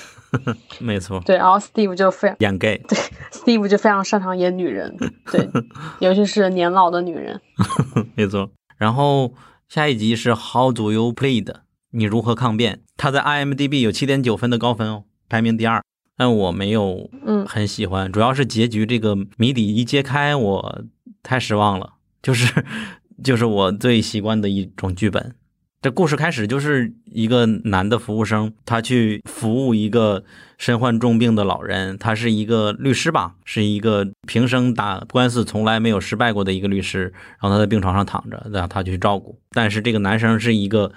[0.80, 2.98] 没错，对，然后 Steve 就非常演 gay，对
[3.32, 4.94] Steve 就非常擅长演女人，
[5.32, 5.48] 对，
[6.00, 7.40] 尤其是年老的女人。
[8.14, 8.50] 没错。
[8.76, 9.32] 然后
[9.68, 11.54] 下一集是 How do you plead？
[11.90, 12.80] 你如何抗辩？
[12.96, 15.82] 他在 IMDB 有七点九分的高分哦，排名第二。
[16.16, 20.84] 但我没有嗯很喜欢，主要是结局这个谜底一揭开，我
[21.22, 21.96] 太失望了。
[22.22, 22.64] 就是
[23.22, 25.34] 就是我最习惯的一种剧本。
[25.82, 30.24] 这故事开始就是一个男的服务生，他去服务一个
[30.56, 37.12] 身患重病的老人，他是一个律师吧，是一个平生打官司从来没有失败过的一个律师。
[37.40, 39.38] 然后他在病床上躺着，然后他去照顾。
[39.52, 40.92] 但是这个男生是一个，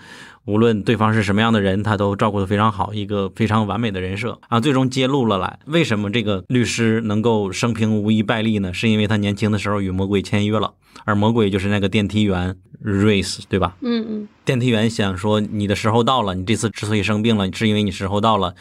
[0.46, 4.60] 无论对方是什么样的人，他都照顾得非常好，一个非常完美的人设啊。
[4.60, 8.74] 最终揭露了来，为什么这个律师能够生平无一败例呢？
[8.74, 10.74] 是因为他年轻的时候与魔鬼签约了，
[11.06, 13.78] 而魔鬼就是那个电梯员 Race，对吧？
[13.82, 18.56] 嗯嗯，电梯员想说你的时候到了，你这次之所以生病了，是因为你时候到了，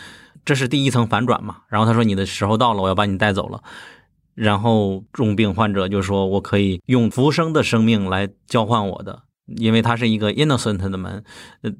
[0.45, 1.59] 这是第一层反转嘛。
[1.68, 3.62] 然后他说你的时候到了，我要把你带走了。
[4.34, 9.22] 然后重病患者就说我可以用浮生的生命来交换我的，
[9.57, 11.25] 因为他是一个 innocent 的门，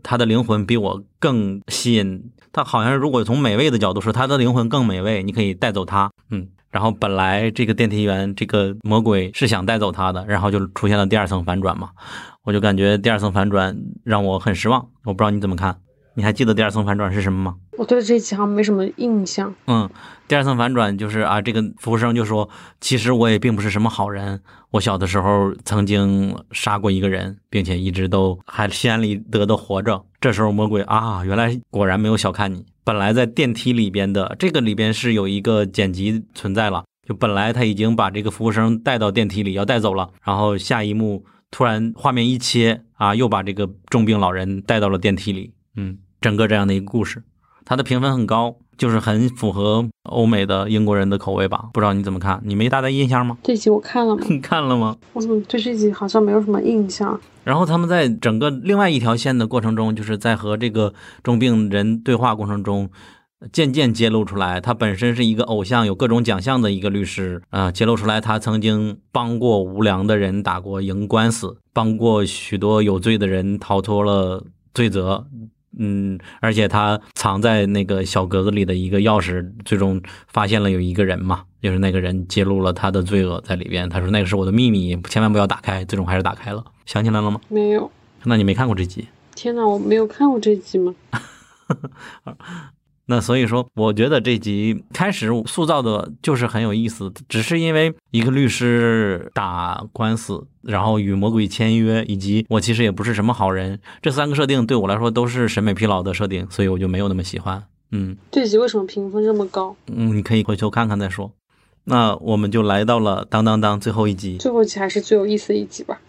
[0.03, 2.31] 他的灵魂比我更吸引。
[2.53, 6.49] 他好像如果从美味的角度说，他的灵魂更美味，你可以带走他，嗯。
[6.71, 11.91] 然后本来这个电梯员这个魔鬼是想带走他的，然后就出现了第二层反转嘛，
[12.45, 14.89] 我就感觉第二层反转让我很失望。
[15.03, 15.77] 我不知道你怎么看，
[16.15, 17.57] 你还记得第二层反转是什么吗？
[17.79, 19.55] 我对这一集好像没什么印象。
[19.67, 19.89] 嗯，
[20.29, 22.49] 第二层反转就是啊，这个服务生就说，
[22.81, 24.41] 其实我也并不是什么好人，
[24.73, 30.05] 我小的时候曾经杀过一个人，并且一直都还心安理得的活着。
[30.21, 32.67] 这时候魔鬼啊，原来果然没有小看你。
[32.85, 45.53] 本来在电梯里边的这个里边是有一个剪辑存在了，就本来他已经把这个服务生带到电梯里要带走了，然后下一幕突然画面一切啊，又把这个重病老人带到了电梯里。
[45.77, 47.23] 嗯，整个这样的一个故事。
[47.65, 51.69] 它的评分很高，就是很符合欧美的英国人的口味吧？
[51.73, 52.41] 不知道你怎么看？
[52.45, 53.39] 你没大的印象吗？
[53.45, 54.23] 这集我看了吗？
[54.29, 54.97] 你 看了吗？
[55.13, 57.21] 我怎么对这集好像没有什么印象？
[57.45, 60.93] 然后他们在整个另外一条线的过程中，就是在和这个
[61.23, 62.91] 重病人对话过程中，
[63.53, 74.45] 渐渐揭露出来，他本身是一个偶像，有各种奖项的一个律师啊，揭露出来他曾经帮过无良的人打过赢官司，帮过许多有罪的人逃脱了
[74.75, 75.27] 罪责。
[75.79, 83.89] 嗯，而且他藏在那个小格子里的一个钥匙，最终发现了有一个人嘛，就是那个人揭露了他的罪恶在里边。
[83.89, 85.85] 他说那个是我的秘密，千万不要打开。
[85.85, 87.41] 最终还是打开了，想起来了吗？
[87.49, 87.91] 没有。
[88.25, 89.09] 那你没看过这集？
[89.35, 90.95] 天哪，我没有看过这集吗？
[93.11, 107.65] 那所以说，我觉得这集开始塑造的就是很有意思，只是因为一个律师打官司，然后与魔鬼签约，以及我其实也不是什么好人，这三个设定对我来说都是审美疲劳的设定，所以我就没有那么喜欢。
[107.91, 109.75] 嗯，这集为什么评分这么高？
[109.89, 111.33] 嗯，你可以回头看看再说。
[111.83, 116.01] 那我们就来到了当当当最后一集，最后一集还是最有意思的一集吧？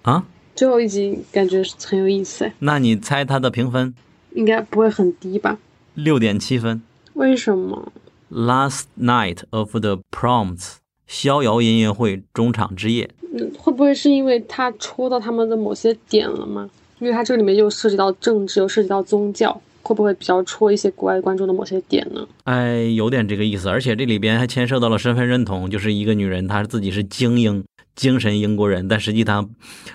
[0.00, 2.50] 啊，最后一集感觉很有意思。
[2.60, 3.94] 那你猜它的评分？
[4.34, 5.58] 应该不会很低吧？
[5.96, 6.82] 六点七分，
[7.14, 7.90] 为什么
[8.30, 10.74] ？Last night of the proms，
[11.06, 13.08] 逍遥音乐会中场之夜。
[13.32, 16.68] 嗯，会不会是因为他戳到他们的某些点了吗？
[16.98, 22.28] 因为他这里面又涉及到政治，又涉及到宗教，会不会比较戳一些国外观众的某些点呢？
[22.44, 29.48] 哎，有点这个意思，而且这里边还牵涉到了身份认同，就是一个女人，她自己是精英、精神英国人，但实际她，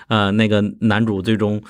[0.08, 1.62] 呃，那个男主最终。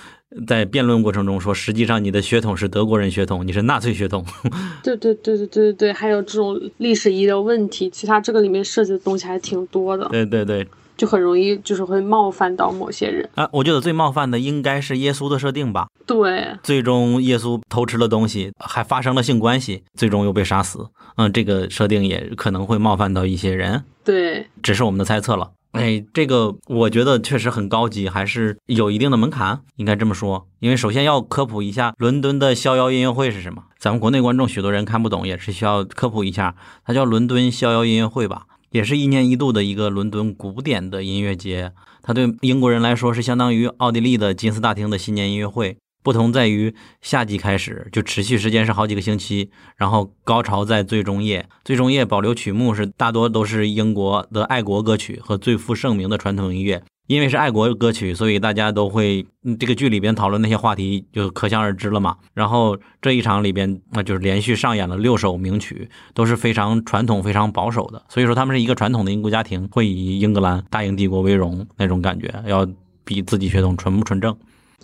[0.47, 4.24] 在辩论过程中说，实际上你的血统是德国人血统，你是纳粹血统。
[4.83, 10.09] 对对对对对对对，还有这种历史遗留问题，其他这个里面涉及的东西还挺多的。
[10.09, 10.66] 对对对，
[10.97, 13.49] 就很容易就是会冒犯到某些人啊。
[13.53, 15.89] 我觉得最冒犯的应该是耶稣的设定吧。
[16.07, 20.87] 对，最终耶稣偷吃了东西，还发生了性关系，最终又被杀死。
[21.16, 23.85] 嗯，这个设定也可能会冒犯到一些人。
[24.03, 25.51] 对，只是我们的猜测了。
[25.73, 30.47] 哎，这个我觉得确实很高级，还是有一定的门槛，应该这么说。
[30.61, 36.55] 因为首先要科普一下伦敦的逍遥音乐会是什么，咱们国内观众许多人看不懂，也是需要科普一下。
[36.85, 41.73] 它叫伦敦逍遥音乐会吧，也是一年一度的一个伦敦古典的音乐节。
[42.03, 45.79] 它对英国人来说是相当于奥地利的金斯大厅的新年音乐会。
[46.03, 51.49] 不同在于夏季开始就持续时间是好几个星期，然后高潮在最终夜。
[51.65, 56.83] 最终夜保留曲目是大多都是英国的爱国歌曲和最负盛名的传统音乐。
[57.09, 59.27] 因为是爱国歌曲，所以大家都会
[59.59, 62.17] 这个剧里边讨论那些话题就可想而知了嘛。
[62.33, 68.03] 然后这一场里边那就是连续上演了六首名曲，都是非常传统、非常保守的。
[68.09, 72.67] 所以说他们是一个传统的英国家庭，会以英格兰大英帝国为荣那种感觉，要
[73.05, 74.35] 比自己血统纯不纯正。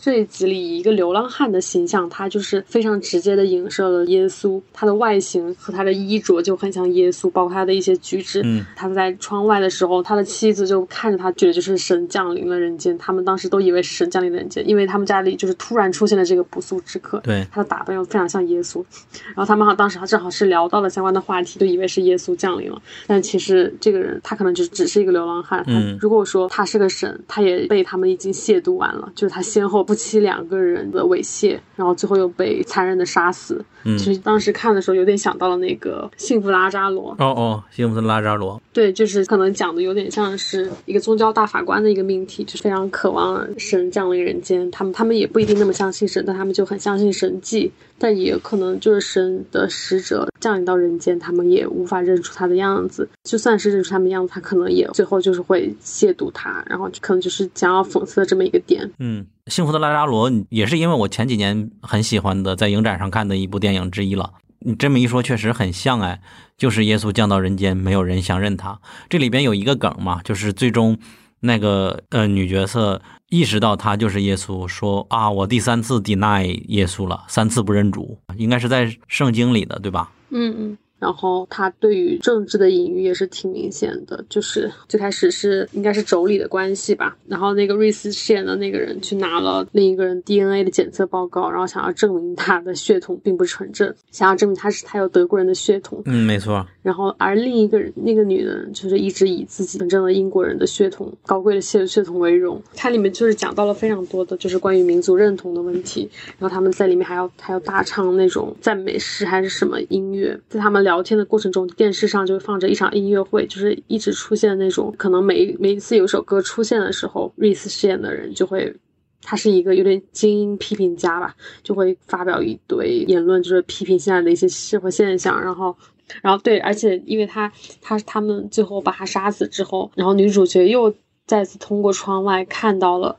[0.01, 4.61] 这一集里，一个流浪汉的形象，他就是非常直接的影射了耶稣。
[4.72, 8.40] 他的外形和他的衣着就很像耶稣，包括他的一些举止。
[8.44, 12.96] 嗯，他在窗外的时候，他的妻子就看着他，觉得就是神降临了人间。
[12.96, 17.18] 他们当时都以为是神降临人间，因为他们家里就是突然出现了这个不速之客。
[17.20, 18.84] 对，他的打扮又非常像耶稣。
[19.28, 22.80] 然后他们好当时正好是聊到了相关的话题，就以为是耶稣降临了。
[23.07, 25.64] 但其实这个人他可能就只是一个流浪汉。
[25.66, 29.88] 嗯，如果说他是个神，他也被他们已经亵渎完了，就是他先后。
[29.89, 33.64] 夫妻两个人的猥亵，然后最后又被残忍的杀死。
[33.84, 37.16] 嗯其实当时看的时候，有点想到了那个《幸福拉扎罗》。
[37.24, 38.57] 哦哦，《幸福的拉扎罗》。
[38.70, 44.70] 对，就是可能讲的有点像是一个宗教大法官的一个命题，就是非常渴望神降临人间。
[44.70, 47.72] 他们他们也不一定那么相信神，但他们就很相信神迹。
[48.01, 53.09] 但也可能就是神的使者降临到人间，他们也无法认出他的样子。
[53.24, 58.89] 就算是认出他们样子，他可能也最后就是会亵渎他，然后可能就是想要讽刺的这么一个点。
[58.99, 64.32] 嗯，《幸福的拉扎罗》也是因为我前几年很喜欢的，在影展上看的一部电影之一了。
[64.61, 66.20] 你这么一说，确实很像哎，
[66.57, 68.80] 就是耶稣降到人间，没有人相认他。
[69.09, 70.99] 这里边有一个梗嘛，就是最终
[71.40, 80.11] 那个呃女角色意识到他就是耶稣，说啊，我第三次 deny 耶稣了，三次不认主，应该是在圣经里的，对吧？
[80.30, 80.78] 嗯嗯。
[80.99, 87.16] 然后他对于政治的隐喻也是挺明显的，就是最开始是应该是妯娌的关系吧。
[87.28, 96.03] 然后那个瑞斯饰演的那个人去拿了另一个人 DNA 的检测报告，然后想要证明他的血统并不纯正，想要证明他是他有德国人的血统。
[96.07, 96.66] 嗯，没错。
[96.82, 102.61] 然后而另一个人那个女人，就是一直以自己纯正的英国人的血统、高贵的血血统为荣。
[102.74, 106.11] 它里面就是讲到了非常多的就是关于民族认同的问题。
[106.38, 110.88] 然后他们在里面还要还要大唱那种赞美诗还是什么音乐，在他们。
[110.89, 118.74] 聊天的过程中，电视上就放着一场音乐会，就是一直出现那种可能每每一次有首歌出现的时候，瑞斯饰演的人就会，
[119.20, 125.39] 他是一个有点精英批评家吧，就会发表一堆言论，就是批评现在的一些社会现象。
[125.39, 125.76] 然后，
[126.22, 130.95] 然后对，而且因为他他他们最后把他杀死之后，然后女主角又
[131.26, 133.18] 再次通过窗外看到了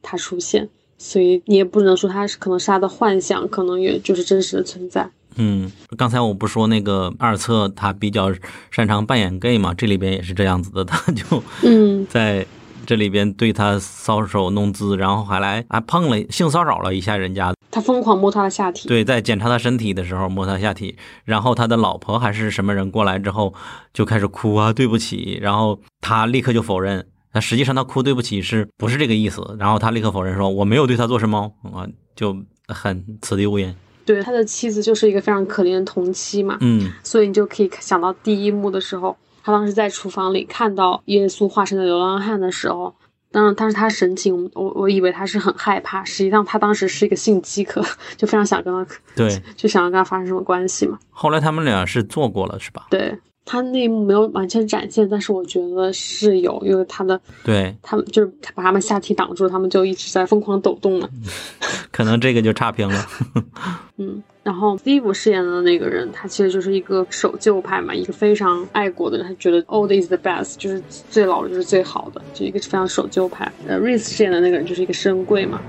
[0.00, 5.10] 他出现，所以你也不能说他是可能是他的幻想，可能也就是真实的存在。
[5.36, 8.32] 嗯，刚才我不说那个二册他比较
[8.70, 12.46] 擅长扮演 gay 嘛，这里边也是这样子的，他 就嗯在
[12.86, 23.54] 这里边对他搔首弄姿，然后还来还碰了性骚扰了一下人家，他疯狂摸他的下体，对，在检查他身体的时候摸他下体，然后他的老婆还是什么人过来之后
[23.94, 29.56] 就开始哭啊，对不起，然后他立刻就否认，那实际上他哭对不起是不是这个意思？
[29.60, 33.72] 然后他立刻否认说我没有对他做什么，啊，就很此地无银。
[34.14, 42.94] 对他的妻子就是一个非常可怜的同妻嘛，嗯，所以你就可以想到第一幕的时候，他当时在厨房里看到耶稣化身的流浪汉的时候，
[43.32, 47.80] 当然，但是他神情，我我以为他是很害怕，实际上他当时是一个性饥渴，
[48.16, 50.98] 就非常想跟他，对，就想要跟他发生什么关系嘛。
[51.10, 52.86] 后来他们俩是做过了，是吧？
[52.90, 53.16] 对
[53.50, 61.08] 他那一幕没有完全展现，但是我觉得是有，因为他的，对他们就是把他们下体挡住，他们就一直在疯狂抖动嘛。
[61.90, 63.06] 可能这个就差评了。
[63.98, 70.80] 嗯，然后 Steve 饰演的那个人，他其实就是一个守旧派嘛，一个非常爱国的人，他觉得 old is the best，就是
[71.10, 73.50] 最老的就是最好的，就一个非常守旧派。
[73.66, 75.60] 呃，Reese 饰演的那个人就是一个深贵嘛，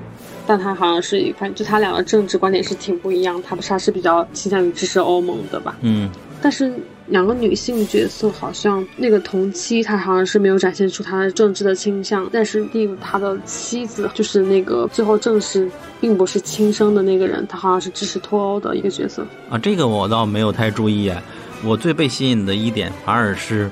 [0.46, 5.76] 但他好像是一，反正就他俩的政治观点是挺不一样，他不是他是比较倾向于支持欧盟的吧？
[5.82, 6.08] 嗯，
[6.44, 6.72] 但是。
[7.12, 19.57] 两个女性角色好像那个同期，她好像是没有展现出她的政治的倾向，但是 Steve 他的妻子就是那个最后证实并不是亲生的那个人，他好像是支持脱欧的一个角色啊。
[19.57, 21.12] 这个我倒没有太注意，
[21.66, 23.70] 我最被吸引的一点反而是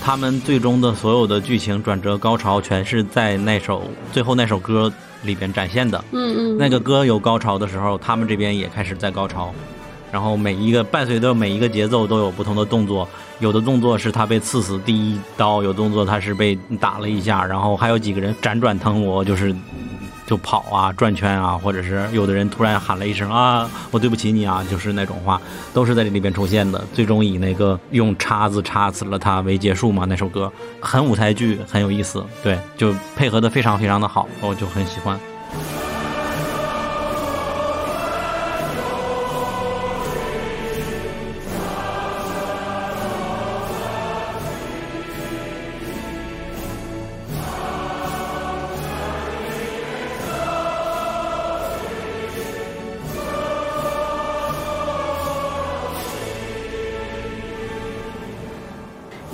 [0.00, 6.04] 他们最终的所有的剧情转折高潮全是在那首最后那首歌里边展现的。
[6.10, 9.54] 嗯嗯，那个歌有高潮的时候，他们这边也开始在高潮。
[10.14, 13.08] 然后每一个伴随着每一个节奏都有不同的动作，
[13.40, 19.52] 有的动作是他被刺死第一刀，有动作他是被打了一下，然后还有几个人辗转腾挪，就是
[20.24, 25.42] 就跑啊、转圈啊，或者是有的人突然喊了一声啊，我对不起你啊，就是那种话，
[25.72, 26.80] 都是在这里边出现的。
[26.92, 35.18] 最终以那个用叉子插死了他为结束嘛，那首歌很舞台剧，很有意思，对，就配合的非常非常的好，我就很喜欢。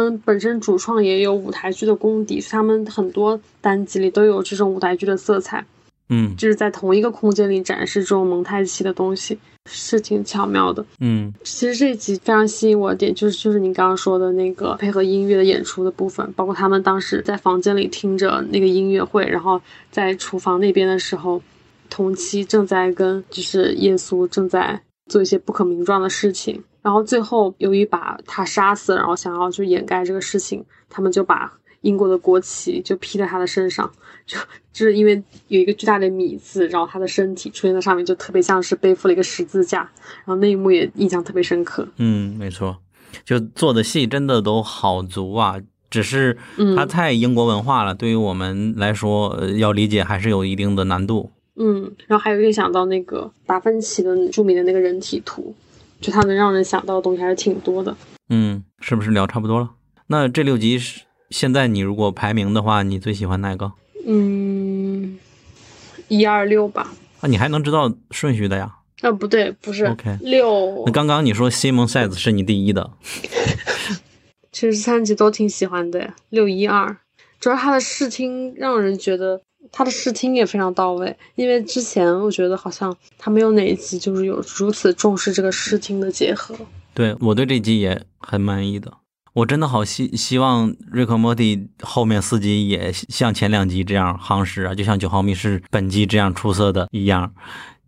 [0.00, 5.64] 们本身主创也有舞台剧的功底，他们很多单集里都有这种舞台剧的色彩。
[6.10, 10.82] 嗯，就是在同一个空间里展示这种蒙太奇的东西，是挺巧妙的。
[11.00, 21.42] 嗯，其实这一集非常吸引我的点，就是就是你刚刚说的那个配合音乐的演出的部分，包括他们当时在房间里听着那个音乐会，然后在厨房那边的时候，
[21.90, 24.80] 同期正在跟就是耶稣正在
[25.10, 33.92] 做一些不可名状的事情，然后最后由于把他杀死，然后想要就掩盖这个事情，他们就把英国的国旗就披在他的身上，
[34.24, 34.38] 就
[34.72, 39.80] 就是因为有一个巨大的米字，然后他的身体出现在上面，就特别像是背负了一个十字架，
[40.24, 41.86] 然后那一幕也印象特别深刻。
[41.98, 42.78] 嗯，没错，
[43.22, 45.56] 就做的戏真的都好足啊，
[45.90, 46.38] 只是
[46.74, 51.30] 它太英国文化了，对于我们来说，呃要理解还是有一定的难度。
[51.56, 55.54] 嗯，然后还有联想到那个达芬奇的著名的那个人体图，
[56.00, 57.96] 就它能让人想到的东西还是挺多的。
[58.28, 59.70] 嗯，是不是聊差不多了？
[60.06, 63.72] 那这六集是现在你如果排名的话，你最喜欢哪个？
[64.06, 65.18] 嗯，
[66.08, 66.92] 一二六吧。
[67.20, 68.76] 啊，你还能知道顺序的呀？
[69.02, 70.92] 啊，不对，不是 OK 六那。
[70.92, 72.90] 刚刚你说 Simon Says 是你第一的，
[74.50, 76.96] 其实三集都挺喜欢的，六一二，
[77.38, 79.40] 主要他的视听让人觉得
[79.70, 86.54] 他的视听也非常到位，因为之前我觉得好像他没有哪一集就是有如此重视这个视听的结合。
[86.94, 88.92] 对我对这集也很满意的。
[89.34, 97.32] 我真的好希希望瑞克莫蒂后面四集也像前两集这样夯实啊，就像九毫米是本集这样出色的一样，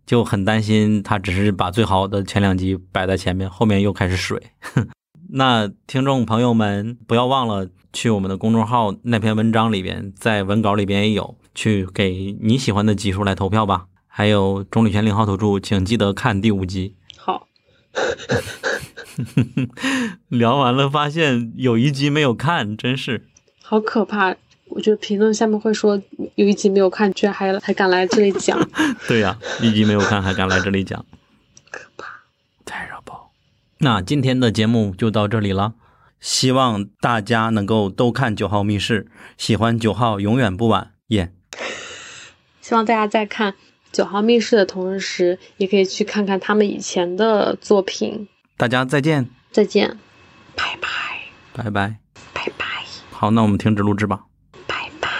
[0.05, 4.41] 就很担心他只是把最好的前两集摆在前面，后面又开始水。
[5.33, 13.85] 那听众朋友们不要忘了去我们的公众号那篇文章里边，在文稿里边也有，去给你喜欢的集数来投票吧。
[14.07, 16.95] 还有中旅泉零号投注，请记得看第五集。
[17.17, 17.47] 好，
[20.27, 23.27] 聊完了，发现有一集没有看，真是。
[23.61, 24.35] 好可怕！
[24.67, 26.01] 我觉得评论下面会说
[26.35, 28.69] 有一集没有看，居然还还敢来这里讲，
[29.07, 31.05] 对呀、一集没有看还敢来这里讲，
[31.69, 32.21] 可怕。
[32.65, 33.29] terrible。
[33.79, 35.73] 那今天的节目就到这里了，
[36.19, 41.33] 希望大家能够都看九号密室，喜欢九号永远不晚，耶、
[42.61, 43.51] 希望大家在看
[43.91, 48.27] 《九号密室》的同时，也可以去看看他们以前的作品。
[48.57, 49.97] 大家再见，再见，
[50.55, 50.89] 拜拜，
[51.53, 51.97] 拜拜。
[52.33, 52.65] 拜拜，
[53.11, 54.25] 好，那我们停止录制吧。
[54.65, 55.11] 拜拜。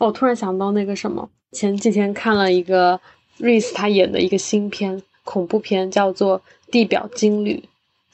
[0.00, 2.98] 哦，我突然想到那个什么，前几天看了一个
[3.38, 6.40] Reese 他演的一个新片恐怖片，叫做
[6.72, 7.56] 《地表金缕》，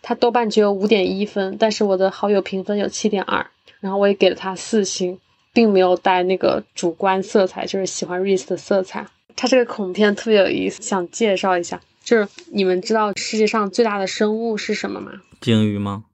[0.02, 3.46] 它豆瓣只有五点一分，但是我的好友评分有七点二，
[3.80, 5.18] 然后我也给了他四星，
[5.52, 9.06] 并没有带那个主观色彩，就是喜欢 Reese 的色彩。
[9.36, 15.12] 它这个恐怖片特别有意思，想介绍一下，就是你们知道世界上最大的生物是什么吗？
[15.40, 16.04] 鲸鱼吗？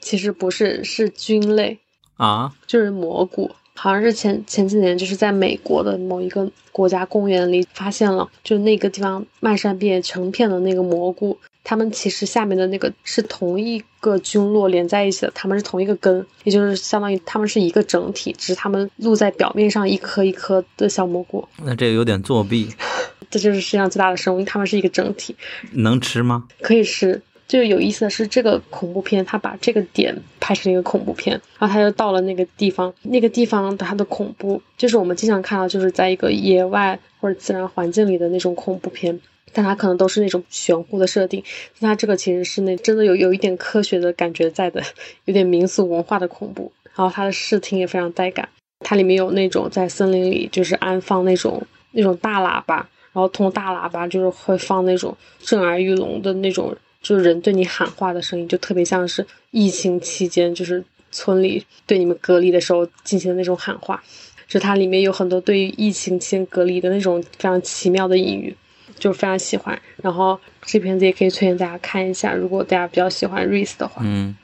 [0.00, 1.78] 其实不是，是菌类。
[2.16, 3.50] 啊，就是蘑菇，
[3.82, 22.68] 好像是前前几年就是在美国的某一个国家公园里发现了，就那个地方漫山遍野成片的那个蘑菇，它们其实下面的那个是同一个菌落连在一起的，它们是同一个根，也就是相当于它们是一个整体，只是它们露在表面上一颗一颗的小蘑菇，那这个有点作弊，
[23.30, 25.34] 这就是世界上最大的生物，它们是一个整体，
[25.72, 26.46] 能吃吗？
[26.60, 27.22] 可以是。
[27.50, 39.18] 就有意思的是，这个恐怖片，它把这个点拍成一个恐怖片，然后它就到了那个地方，那个地方它的恐怖，就是我们经常看到，就是在一个野外或者自然环境里的那种恐怖片，
[39.52, 41.42] 但它可能都是那种玄乎的设定，
[41.80, 44.80] 但它这个其实是那真的有有一点科学的感觉在的，
[45.24, 48.48] 有点民俗文化的恐怖，然后它的视听也非常带感，
[48.78, 52.76] 它里面有那种在森林里就是安放那种那种大喇叭，
[53.12, 56.72] 然后通过大喇叭就是会放那种震耳欲聋的那种。
[57.00, 64.02] 就是人对你喊话的声音，就特别像是疫情期间，就是村里对你们隔离的时候进行的那种喊话。
[64.46, 68.56] 就它里面有很多对于疫情期间隔离的那种非常奇妙的隐喻，
[68.98, 69.80] 就非常喜欢。
[70.02, 74.02] 然后这片子也可以推荐大家看一下，如果大家比较喜欢 Rice 的话。
[74.04, 74.36] 嗯，